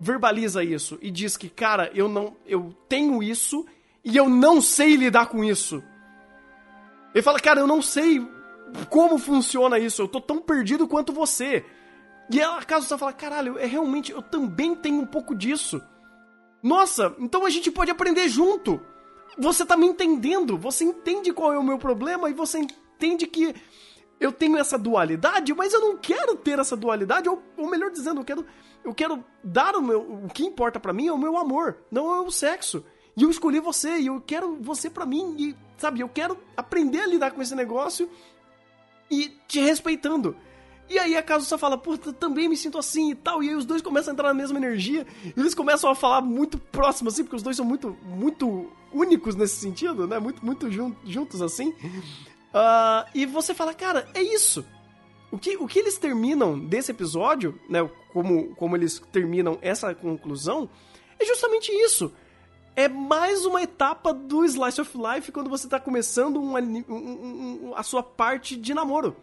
[0.00, 2.34] verbaliza isso e diz que, cara, eu não.
[2.46, 3.66] eu tenho isso
[4.02, 5.82] e eu não sei lidar com isso.
[7.14, 8.26] Ele fala, cara, eu não sei
[8.88, 11.64] como funciona isso, eu tô tão perdido quanto você.
[12.30, 15.82] E ela, acaso você fala, caralho, é realmente, eu também tenho um pouco disso.
[16.62, 18.80] Nossa, então a gente pode aprender junto.
[19.38, 23.54] Você tá me entendendo, você entende qual é o meu problema e você entende que
[24.20, 28.20] eu tenho essa dualidade, mas eu não quero ter essa dualidade, ou, ou melhor dizendo,
[28.20, 28.46] eu quero,
[28.84, 30.00] eu quero dar o meu.
[30.00, 32.84] O que importa para mim é o meu amor, não é o sexo.
[33.16, 37.00] E eu escolhi você, e eu quero você para mim, e sabe, eu quero aprender
[37.00, 38.08] a lidar com esse negócio
[39.10, 40.36] e te respeitando.
[40.92, 43.42] E aí a Kazusa fala, puta, também me sinto assim e tal.
[43.42, 45.06] E aí os dois começam a entrar na mesma energia.
[45.24, 49.34] E eles começam a falar muito próximo, assim, porque os dois são muito, muito únicos
[49.34, 50.18] nesse sentido, né?
[50.18, 51.70] Muito, muito jun juntos, assim.
[51.70, 54.62] Uh, e você fala, cara, é isso.
[55.30, 57.88] O que, o que eles terminam desse episódio, né?
[58.12, 60.68] Como, como eles terminam essa conclusão,
[61.18, 62.12] é justamente isso.
[62.76, 67.72] É mais uma etapa do Slice of Life quando você tá começando um, um, um,
[67.74, 69.16] a sua parte de namoro.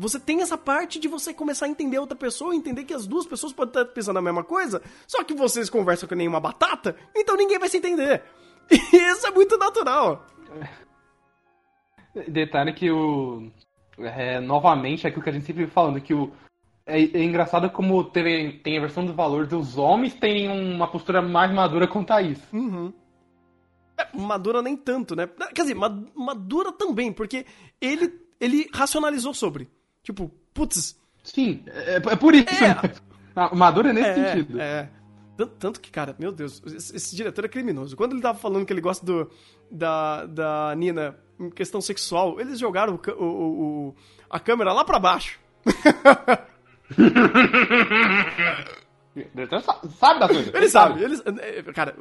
[0.00, 3.26] Você tem essa parte de você começar a entender outra pessoa, entender que as duas
[3.26, 7.36] pessoas podem estar pensando a mesma coisa, só que vocês conversam com nenhuma batata, então
[7.36, 8.22] ninguém vai se entender.
[8.72, 10.24] E isso é muito natural.
[12.28, 13.50] Detalhe que o.
[13.98, 16.32] É, novamente, aquilo que a gente sempre vem falando, que o.
[16.86, 21.20] É, é engraçado como tem, tem a versão dos valores dos homens tem uma postura
[21.20, 22.46] mais madura quanto a isso.
[22.52, 22.92] Uhum.
[23.98, 25.28] É, madura nem tanto, né?
[25.52, 27.44] Quer dizer, madura também, porque
[27.80, 29.68] ele, ele racionalizou sobre.
[30.02, 30.98] Tipo, putz.
[31.22, 32.64] Sim, é, é por isso.
[32.64, 32.74] É.
[32.74, 33.50] Né?
[33.52, 34.60] Madura é nesse é, sentido.
[34.60, 34.88] É.
[35.58, 37.96] Tanto que, cara, meu Deus, esse, esse, diretor é criminoso.
[37.96, 39.30] Quando ele tava falando que ele gosta do,
[39.70, 43.94] da, da Nina em questão sexual, eles jogaram o, o, o
[44.28, 45.40] a câmera lá pra baixo.
[49.98, 50.56] sabe da coisa.
[50.56, 51.02] Ele sabe.
[51.02, 51.96] Eles, é, cara,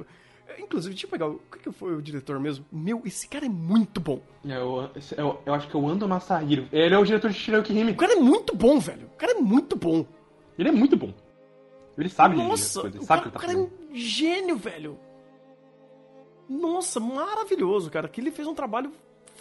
[0.60, 1.28] Inclusive, deixa eu pegar.
[1.28, 2.66] O que, que foi o diretor mesmo?
[2.72, 4.22] Meu, esse cara é muito bom.
[4.46, 6.68] É, eu, eu, eu acho que é o Ando Masahiro.
[6.72, 7.92] Ele é o diretor de Shirayuki Hime.
[7.92, 9.08] O cara é muito bom, velho.
[9.08, 10.06] O cara é muito bom.
[10.58, 11.14] Ele é muito bom.
[11.98, 14.98] Ele sabe Nossa, ele sabe o cara, tá o cara é um gênio, velho.
[16.48, 18.08] Nossa, maravilhoso, cara.
[18.08, 18.92] Que ele fez um trabalho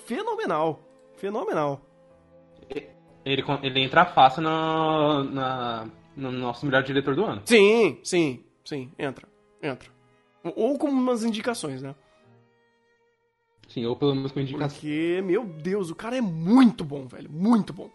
[0.05, 0.81] fenomenal.
[1.17, 1.81] Fenomenal.
[3.25, 7.43] Ele, ele entra fácil no, na, no nosso melhor diretor do ano.
[7.45, 8.91] Sim, sim, sim.
[8.99, 9.29] Entra,
[9.63, 9.98] entra.
[10.45, 11.95] Ou como umas indicações, né?
[13.69, 14.73] Sim, ou pelo menos com indicações.
[14.73, 17.31] Porque, meu Deus, o cara é muito bom, velho.
[17.31, 17.91] Muito bom.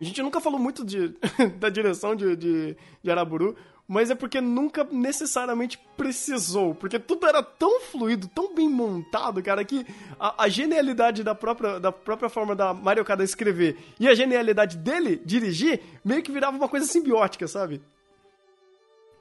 [0.00, 1.08] A gente nunca falou muito de,
[1.58, 3.56] da direção de, de, de Araburu,
[3.86, 6.72] mas é porque nunca necessariamente precisou.
[6.72, 9.84] Porque tudo era tão fluido, tão bem montado, cara, que
[10.20, 14.76] a, a genialidade da própria, da própria forma da Mario Kada escrever e a genialidade
[14.76, 17.82] dele dirigir meio que virava uma coisa simbiótica, sabe?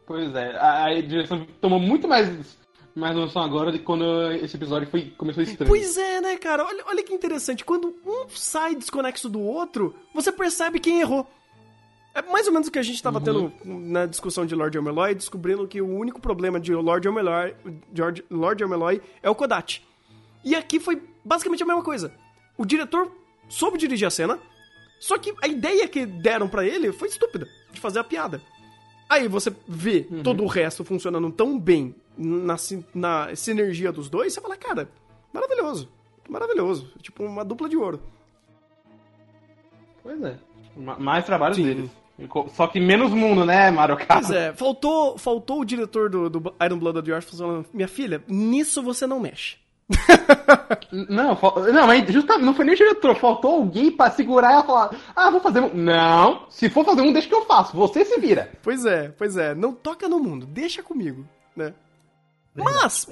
[0.08, 2.58] Pois é, a, a direção tomou muito mais,
[2.96, 5.70] mais noção agora de quando esse episódio foi, começou estranho.
[5.70, 6.66] Pois é, né, cara?
[6.66, 7.66] Olha, olha que interessante.
[7.66, 11.28] Quando um sai desconexo do outro, você percebe quem errou.
[12.16, 13.24] É mais ou menos o que a gente estava uhum.
[13.24, 17.54] tendo na discussão de Lord Omeloy, descobrindo que o único problema de Lord Omeloy,
[17.94, 19.84] George, Lord Omeloy é o Kodachi.
[20.44, 22.14] E aqui foi basicamente a mesma coisa.
[22.58, 23.12] O diretor
[23.50, 24.40] soube dirigir a cena,
[25.02, 28.42] só que a ideia que deram para ele foi estúpida, de fazer a piada.
[29.10, 30.24] Aí você vê uhum.
[30.24, 32.56] todo o resto funcionando tão bem na,
[32.94, 34.90] na sinergia dos dois, você fala, cara,
[35.32, 35.90] maravilhoso.
[36.28, 36.92] Maravilhoso.
[37.02, 38.02] Tipo uma dupla de ouro.
[40.04, 40.38] Pois é.
[40.76, 41.64] Mais trabalho Sim.
[41.64, 41.92] deles.
[42.54, 44.24] Só que menos mundo, né, Mario Kart?
[44.24, 44.54] Pois é.
[44.54, 48.82] Faltou, faltou o diretor do, do Iron Blood of the Earth falando, minha filha, nisso
[48.82, 49.58] você não mexe.
[51.10, 51.38] não,
[51.72, 55.30] não, mas justamente não foi nem o diretor, faltou alguém pra segurar e falar: Ah,
[55.30, 55.74] vou fazer um.
[55.74, 58.52] Não, se for fazer um, deixa que eu faço, você se vira.
[58.62, 61.26] Pois é, pois é, não toca no mundo, deixa comigo,
[61.56, 61.74] né?
[62.54, 63.08] Mas,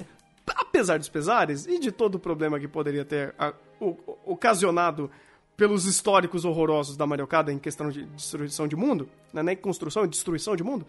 [0.54, 3.96] apesar dos pesares e de todo o problema que poderia ter a, o,
[4.26, 5.10] ocasionado
[5.56, 10.08] pelos históricos horrorosos da Mariocada em questão de destruição de mundo, né, nem construção e
[10.08, 10.84] destruição de mundo,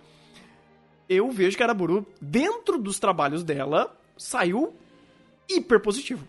[1.08, 4.76] eu vejo que a Araburu, dentro dos trabalhos dela, saiu
[5.50, 6.28] hiper positivo.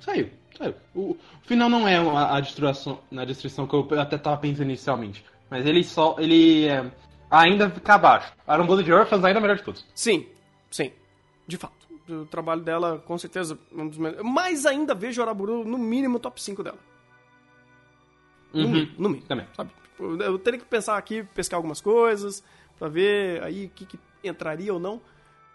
[0.00, 0.74] Saiu, saiu.
[0.94, 5.24] O, final não é a, a destruição, na destruição que eu até tava pensando inicialmente.
[5.48, 6.16] Mas ele só.
[6.18, 6.90] ele é,
[7.30, 8.32] ainda fica abaixo.
[8.48, 9.86] Iron Blood de Orphans ainda é melhor de todos.
[9.94, 10.26] Sim,
[10.70, 10.92] sim.
[11.46, 11.84] De fato.
[12.08, 14.22] O trabalho dela, com certeza, um dos melhores.
[14.22, 16.78] Mas ainda vejo Araburu no mínimo top 5 dela.
[18.52, 18.70] No, uhum.
[18.70, 19.26] mínimo, no mínimo.
[19.26, 19.46] Também.
[19.54, 19.70] Sabe?
[19.98, 22.44] Eu teria que pensar aqui, pescar algumas coisas,
[22.78, 25.00] pra ver aí o que, que entraria ou não.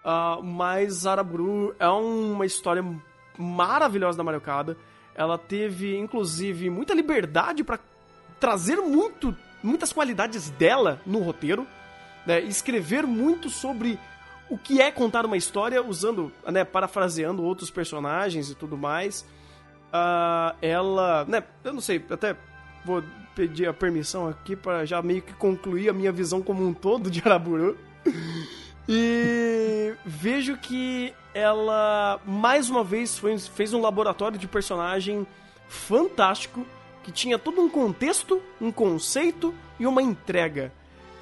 [0.04, 2.84] Uh, mas Araburu é uma história
[3.38, 4.78] maravilhosa da Mariocada.
[5.16, 7.80] Ela teve, inclusive, muita liberdade para
[8.40, 11.68] trazer muito, muitas qualidades dela no roteiro.
[12.26, 12.42] Né?
[12.42, 14.00] Escrever muito sobre
[14.50, 19.22] o que é contar uma história, usando, né, parafraseando outros personagens e tudo mais.
[19.90, 22.36] Uh, ela, né, eu não sei, até
[22.84, 23.04] vou
[23.36, 27.12] pedir a permissão aqui para já meio que concluir a minha visão como um todo
[27.12, 27.78] de Araburu.
[28.92, 35.28] E vejo que ela, mais uma vez, foi, fez um laboratório de personagem
[35.68, 36.66] fantástico
[37.04, 40.74] que tinha todo um contexto, um conceito e uma entrega.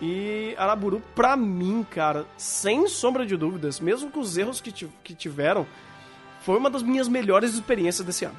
[0.01, 4.71] E Araburu, pra mim, cara, sem sombra de dúvidas, mesmo com os erros que,
[5.03, 5.67] que tiveram,
[6.43, 8.37] foi uma das minhas melhores experiências desse ano.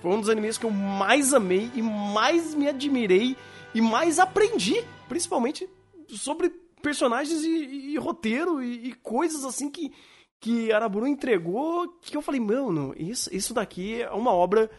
[0.00, 3.36] Foi um dos animes que eu mais amei e mais me admirei
[3.74, 5.68] e mais aprendi, principalmente
[6.08, 6.50] sobre
[6.80, 9.92] personagens e, e, roteiro e, e, coisas assim que,
[10.38, 14.70] que Araburu entregou que eu falei, mano, isso, isso daqui é uma obra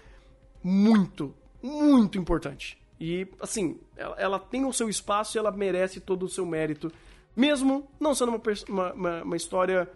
[0.64, 2.78] muito, muito importante.
[3.00, 6.92] E, assim, ela, ela tem o seu espaço e ela merece todo o seu mérito,
[7.36, 8.32] mesmo não sendo
[8.70, 9.90] uma, uma, uma história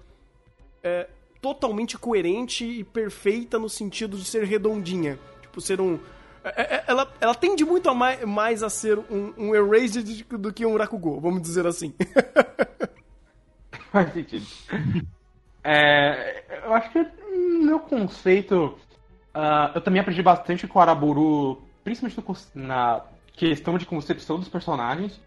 [0.82, 1.08] é,
[1.41, 5.20] totalmente coerente e perfeita no sentido de ser redondinha.
[5.41, 5.99] Tipo, ser um.
[6.46, 10.54] É, é, ela, ela tende muito a mais, mais a ser um, um Erased do
[10.54, 11.93] que um Rakugo, vamos dizer assim.
[13.91, 14.46] Faz sentido.
[15.64, 17.04] É, eu acho que
[17.64, 18.78] meu conceito.
[19.34, 23.02] Uh, eu também aprendi bastante com o Araburu, principalmente na
[23.34, 25.20] questão de concepção dos personagens.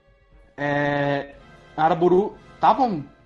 [0.56, 1.34] É,
[1.76, 2.84] Araburu tava,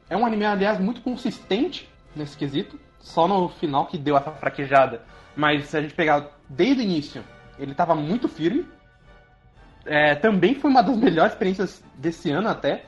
[0.09, 2.80] é um anime, aliás, muito consistente nesse quesito.
[2.99, 5.03] Só no final que deu essa fraquejada.
[5.36, 7.24] Mas se a gente pegar desde o início,
[7.59, 8.66] ele estava muito firme.
[9.84, 12.84] É, também foi uma das melhores experiências desse ano até.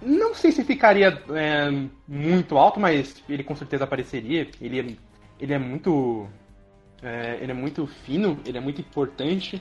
[0.00, 1.70] Não sei se ficaria é,
[2.06, 4.48] muito alto, mas ele com certeza apareceria.
[4.60, 4.96] Ele, é,
[5.40, 6.28] ele é muito.
[7.02, 9.60] É, ele é muito fino, ele é muito importante.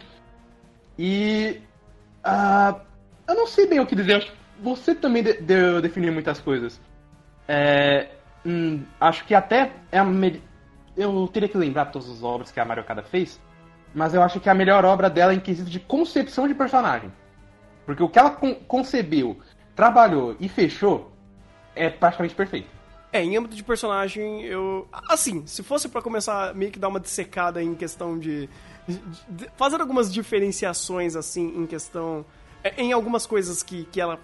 [0.97, 1.61] E.
[2.25, 2.79] Uh,
[3.27, 4.29] eu não sei bem o que dizer.
[4.61, 6.79] Você também de, de, definiu muitas coisas.
[7.47, 8.09] É,
[8.45, 10.41] hum, acho que até é a me...
[10.95, 13.41] Eu teria que lembrar todas as obras que a Mario Kada fez,
[13.93, 17.11] mas eu acho que a melhor obra dela é em quesito de concepção de personagem.
[17.85, 19.37] Porque o que ela con concebeu,
[19.75, 21.11] trabalhou e fechou
[21.75, 22.67] é praticamente perfeito.
[23.11, 24.87] É, em âmbito de personagem, eu.
[25.07, 28.49] Assim, se fosse para começar meio que dar uma dissecada em questão de.
[29.55, 32.25] fazer algumas diferenciações, assim, em questão.
[32.63, 34.19] É, em algumas coisas que, que ela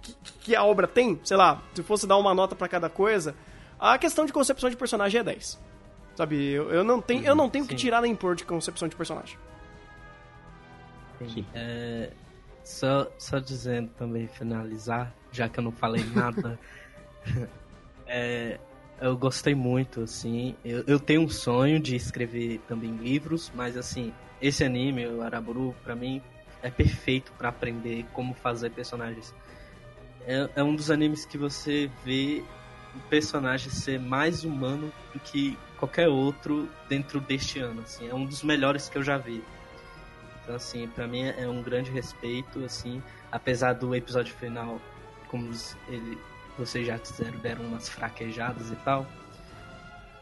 [0.00, 3.34] que, que, a obra tem, sei lá, se fosse dar uma nota para cada coisa,
[3.80, 5.58] a questão de concepção de personagem é 10.
[6.16, 8.94] Sabe, eu, eu não tenho, eu não tenho que tirar nem pôr de concepção de
[8.94, 9.38] personagem.
[11.18, 11.44] Sim.
[11.54, 12.10] É,
[12.62, 16.58] só, só dizendo também, finalizar, já que eu não falei nada.
[18.06, 18.58] é,
[19.00, 20.54] eu gostei muito, assim.
[20.64, 25.74] Eu, eu tenho um sonho de escrever também livros, mas assim, esse anime, o Araburu,
[25.82, 26.22] para mim,
[26.62, 29.34] é perfeito para aprender como fazer personagens
[30.26, 32.42] é, é um dos animes que você vê
[32.96, 38.24] o personagem ser mais humano do que qualquer outro dentro deste ano, assim, é um
[38.24, 39.42] dos melhores que eu já vi.
[40.42, 44.80] Então, assim, para mim é um grande respeito, assim, apesar do episódio final,
[45.28, 45.50] como
[45.88, 46.18] ele,
[46.58, 49.06] vocês já disseram, deram umas fraquejadas e tal.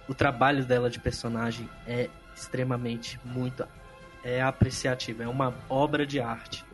[0.08, 3.66] O trabalho dela de personagem é extremamente muito
[4.24, 6.64] é apreciativo, é uma obra de arte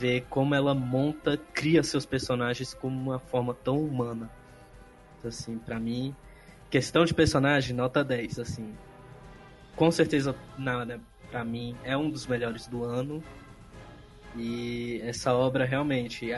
[0.00, 4.30] ver como ela monta, cria seus personagens como uma forma tão humana.
[5.24, 6.14] Assim, para mim,
[6.70, 8.74] questão de personagem, nota 10, assim.
[9.76, 11.00] Com certeza, nada,
[11.30, 13.22] para mim, é um dos melhores do ano.
[14.36, 16.28] E essa obra realmente,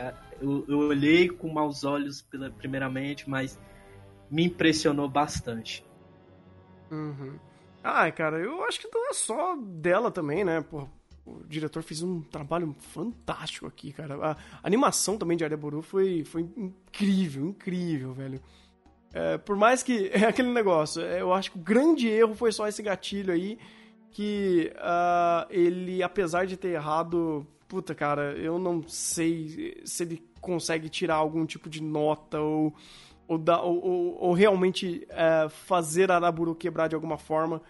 [0.41, 3.59] eu, eu olhei com maus olhos pela, primeiramente, mas
[4.29, 5.85] me impressionou bastante.
[6.89, 7.37] Uhum.
[7.83, 10.61] Ah, cara, eu acho que não é só dela também, né?
[10.61, 10.89] Por,
[11.25, 14.15] o diretor fez um trabalho fantástico aqui, cara.
[14.31, 18.41] A animação também de Areboru foi, foi incrível, incrível, velho.
[19.13, 22.51] É, por mais que é aquele negócio, é, eu acho que o grande erro foi
[22.51, 23.57] só esse gatilho aí,
[24.11, 30.89] que uh, ele, apesar de ter errado, puta, cara, eu não sei se ele consegue
[30.89, 32.73] tirar algum tipo de nota ou,
[33.27, 37.61] ou, da, ou, ou, ou realmente uh, fazer Araburu quebrar de alguma forma,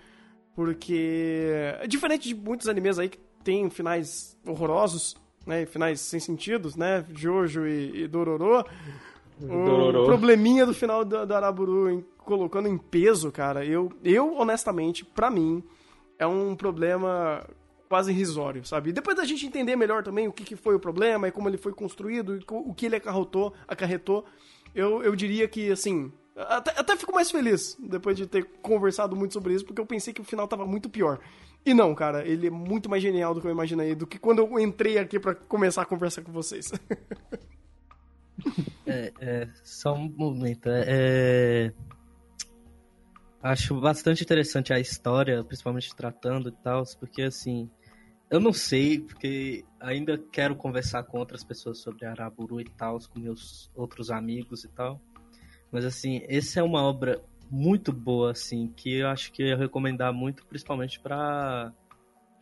[0.55, 5.15] porque diferente de muitos animes aí que tem finais horrorosos,
[5.45, 5.65] né?
[5.65, 7.05] Finais sem sentidos, né?
[7.13, 8.65] Jojo e, e Dororo.
[9.47, 10.03] Dororo.
[10.03, 15.29] O probleminha do final do, Araburu em, colocando em peso, cara, eu, eu honestamente, para
[15.29, 15.63] mim,
[16.17, 17.45] é um problema
[17.89, 18.89] quase irrisório, sabe?
[18.89, 21.47] E depois da gente entender melhor também o que, que foi o problema e como
[21.47, 24.25] ele foi construído, o que ele acarretou, acarretou
[24.73, 29.33] eu, eu diria que, assim, até, até fico mais feliz depois de ter conversado muito
[29.33, 31.19] sobre isso, porque eu pensei que o final tava muito pior.
[31.65, 34.39] E não, cara, ele é muito mais genial do que eu imaginei, do que quando
[34.39, 36.71] eu entrei aqui para começar a conversar com vocês.
[38.85, 40.69] é, é, só um momento.
[40.69, 41.73] É, é,
[43.41, 47.69] acho bastante interessante a história, principalmente tratando e tal, porque assim.
[48.31, 53.19] Eu não sei, porque ainda quero conversar com outras pessoas sobre Araburu e tal, com
[53.19, 54.99] meus outros amigos e tal.
[55.71, 57.21] Mas assim, essa é uma obra
[57.51, 61.71] muito boa, assim, que eu acho que eu ia recomendar muito, principalmente para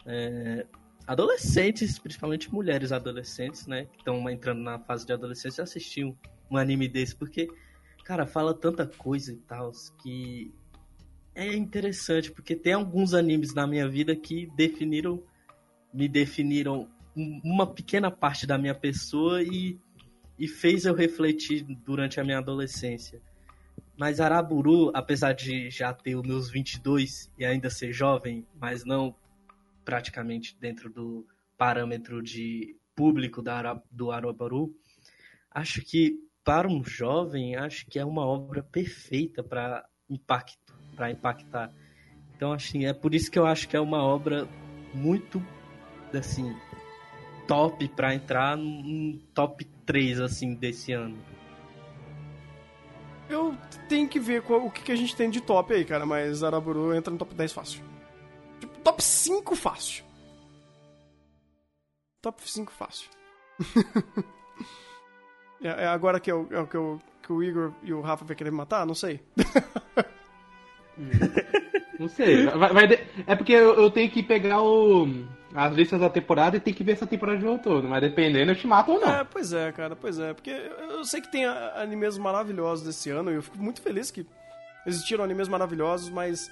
[0.06, 0.66] é,
[1.12, 6.16] adolescentes, principalmente mulheres adolescentes, né, que estão entrando na fase de adolescência, assistir um,
[6.50, 7.50] um anime desse, porque,
[8.06, 10.54] cara, fala tanta coisa e tal, que
[11.36, 15.22] é interessante, porque tem alguns animes na minha vida que definiram,
[15.94, 19.78] me definiram uma pequena parte da minha pessoa e,
[20.40, 23.22] e fez eu refletir durante a minha adolescência.
[23.98, 29.14] Mas Araburu, apesar de já ter os meus 22 e ainda ser jovem, mas não
[29.84, 31.26] praticamente dentro do
[31.58, 34.76] parâmetro de público da, do Araburu,
[35.50, 41.72] acho que para um jovem, acho que é uma obra perfeita para impacto, para impactar.
[42.36, 44.48] Então, assim, é por isso que eu acho que é uma obra
[44.94, 45.44] muito
[46.14, 46.56] assim
[47.48, 51.18] top para entrar num top 3 assim desse ano.
[53.30, 53.56] Eu
[53.88, 56.44] tenho que ver qual, o que, que a gente tem de top aí, cara, mas
[56.44, 57.91] Araburu entra no top 10 fácil.
[58.84, 60.04] Top 5 fácil.
[62.22, 63.10] Top 5 fácil.
[65.62, 68.26] é, é, agora que, eu, é o que, eu, que o Igor e o Rafa
[68.26, 68.86] vai querer me matar?
[68.86, 69.22] Não sei.
[72.00, 72.48] Não sei.
[72.48, 73.00] Vai, vai de...
[73.28, 75.08] É porque eu, eu, tenho que pegar o...
[75.54, 77.82] as listas da temporada e tem que ver se a temporada já voltou.
[77.84, 79.08] Mas dependendo, eu te mato ou não.
[79.08, 80.34] É, pois é, cara, pois é.
[80.34, 84.26] Porque eu sei que tem animes maravilhosos desse ano e eu fico muito feliz que
[84.86, 86.50] existiram animes maravilhosos, mas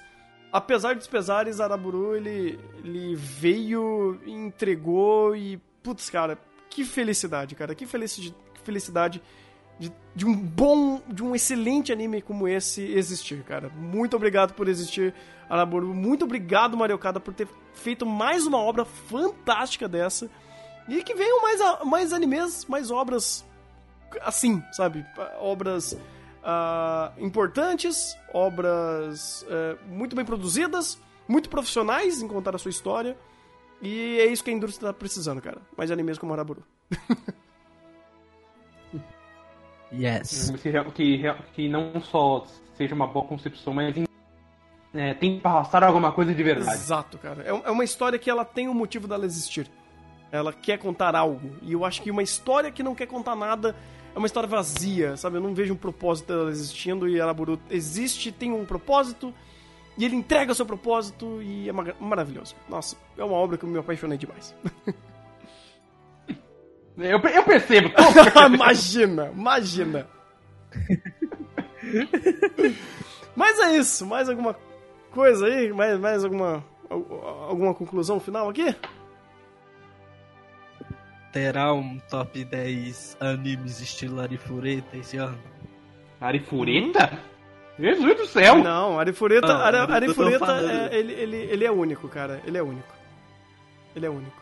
[0.52, 6.38] apesar dos pesares, Araburu, ele, ele veio, entregou e, putz, cara,
[6.68, 9.22] que felicidade, cara, que felicidade,
[9.78, 13.70] de, de, um bom, de um excelente anime como esse existir, cara.
[13.70, 15.14] Muito obrigado por existir,
[15.48, 15.94] Araburu.
[15.94, 20.30] Muito obrigado, Mariocada, por ter feito mais uma obra fantástica dessa.
[20.86, 23.44] E que venham mais, mais animes, mais obras
[24.22, 25.04] assim, sabe?
[25.38, 25.96] Obras
[26.42, 33.16] uh, importantes, obras uh, muito bem produzidas, muito profissionais em contar a sua história.
[33.82, 35.62] E é isso que a indústria está precisando, cara.
[35.76, 36.62] Mais animes como Araburu.
[39.92, 40.52] yes.
[40.62, 43.94] Que, que, que não só seja uma boa concepção, mas
[44.92, 46.72] é, tem que passar alguma coisa de verdade.
[46.72, 47.42] Exato, cara.
[47.42, 49.70] É, é uma história que ela tem um motivo dela existir.
[50.32, 51.56] Ela quer contar algo.
[51.62, 53.74] E eu acho que uma história que não quer contar nada
[54.14, 55.36] é uma história vazia, sabe?
[55.36, 59.32] Eu não vejo um propósito dela existindo e Araburu existe, tem um propósito
[59.96, 62.54] e ele entrega o seu propósito e é maravilhoso.
[62.68, 64.54] Nossa, é uma obra que eu me apaixonei demais.
[66.96, 67.90] Eu, eu percebo.
[68.54, 70.06] imagina, imagina.
[73.34, 74.06] Mas é isso.
[74.06, 74.54] Mais alguma
[75.10, 75.72] coisa aí?
[75.72, 78.74] Mais, mais alguma, alguma conclusão final aqui?
[81.32, 85.38] Terá um top 10 animes estilo Arifureta esse ano?
[86.20, 87.10] Arifureta?
[87.12, 87.30] Hum?
[87.78, 88.58] Jesus do céu!
[88.58, 92.42] Não, Arifureta, ah, Ari, Arifureta é, ele, ele, ele é único, cara.
[92.46, 92.92] Ele é único.
[93.96, 94.40] Ele é único.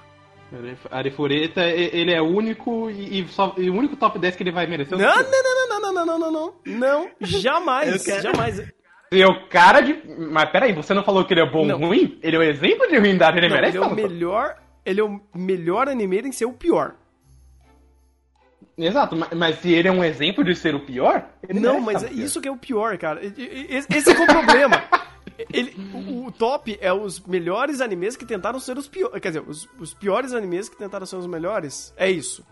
[0.91, 4.66] Arifureta, ele é único e, e, só, e o único top 10 que ele vai
[4.66, 4.97] merecer.
[4.97, 6.55] Não, não, não, não, não, não, não, não, não.
[6.66, 8.22] Não, jamais, quero...
[8.22, 8.62] jamais.
[9.12, 10.03] E o cara de.
[10.30, 12.18] Mas peraí, você não falou que ele é bom ou ruim?
[12.22, 13.76] Ele é o exemplo de ruindade, ele não, merece?
[13.76, 14.57] Ele é o melhor
[14.89, 16.95] ele é o melhor anime em ser o pior.
[18.76, 22.41] Exato, mas se ele é um exemplo de ser o pior, não, mas é isso
[22.41, 23.20] que é o pior, cara.
[23.22, 24.82] Esse é o problema.
[25.53, 29.20] Ele, o, o, top é os melhores animes que tentaram ser os piores.
[29.20, 31.95] Quer dizer, os, os, piores animes que tentaram ser os melhores.
[31.97, 32.45] É isso.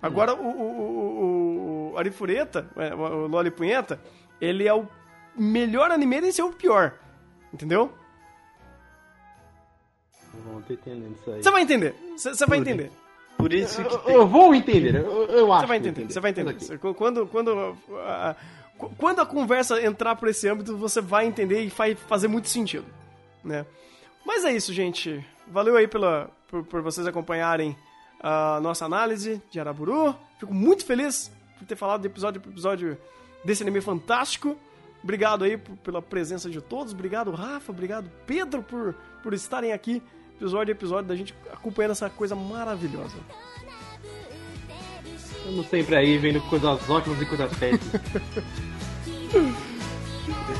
[0.00, 0.46] Agora, hum.
[0.46, 4.00] o, o, o, Arifureta, é, o Loli Punheta,
[4.40, 4.88] ele é o
[5.36, 6.94] melhor anime em ser o pior.
[7.52, 7.92] Entendeu?
[10.66, 11.42] Tô entendendo isso aí.
[11.42, 11.94] Você vai entender.
[12.16, 12.90] Você vai entender.
[13.36, 13.98] Por isso que.
[13.98, 14.14] Tem...
[14.14, 15.62] Eu vou entender, eu, eu acho.
[15.62, 16.78] Você vai entender, você vai entender.
[16.94, 18.36] Quando, quando, uh,
[18.98, 22.86] quando a conversa entrar por esse âmbito, você vai entender e vai fazer muito sentido.
[23.44, 23.66] Né?
[24.24, 25.24] Mas é isso, gente.
[25.46, 27.76] Valeu aí pela, por, por vocês acompanharem
[28.20, 30.16] a nossa análise de Araburu.
[30.40, 32.98] Fico muito feliz por ter falado de episódio por episódio
[33.44, 34.56] desse anime fantástico.
[35.02, 36.92] Obrigado aí pela presença de todos.
[36.92, 37.70] Obrigado, Rafa.
[37.70, 40.02] Obrigado, Pedro, por, por estarem aqui
[40.36, 43.16] episódio a episódio da gente acompanhando essa coisa maravilhosa.
[45.16, 48.02] Estamos sempre aí vendo coisas ótimas e coisas péssimas.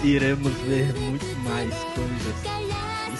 [0.02, 2.36] Iremos ver muito mais coisas.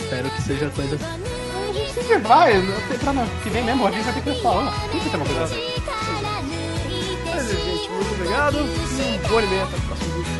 [0.01, 0.97] Espero que seja coisa.
[0.97, 2.53] A gente vai,
[2.99, 4.91] pra que vem mesmo, a gente vai ter que falando.
[4.91, 5.61] Tem que ter uma coisa assim.
[7.25, 9.65] Mas, gente, muito obrigado e um bom alimento.
[9.65, 10.37] Até o próximo vídeo.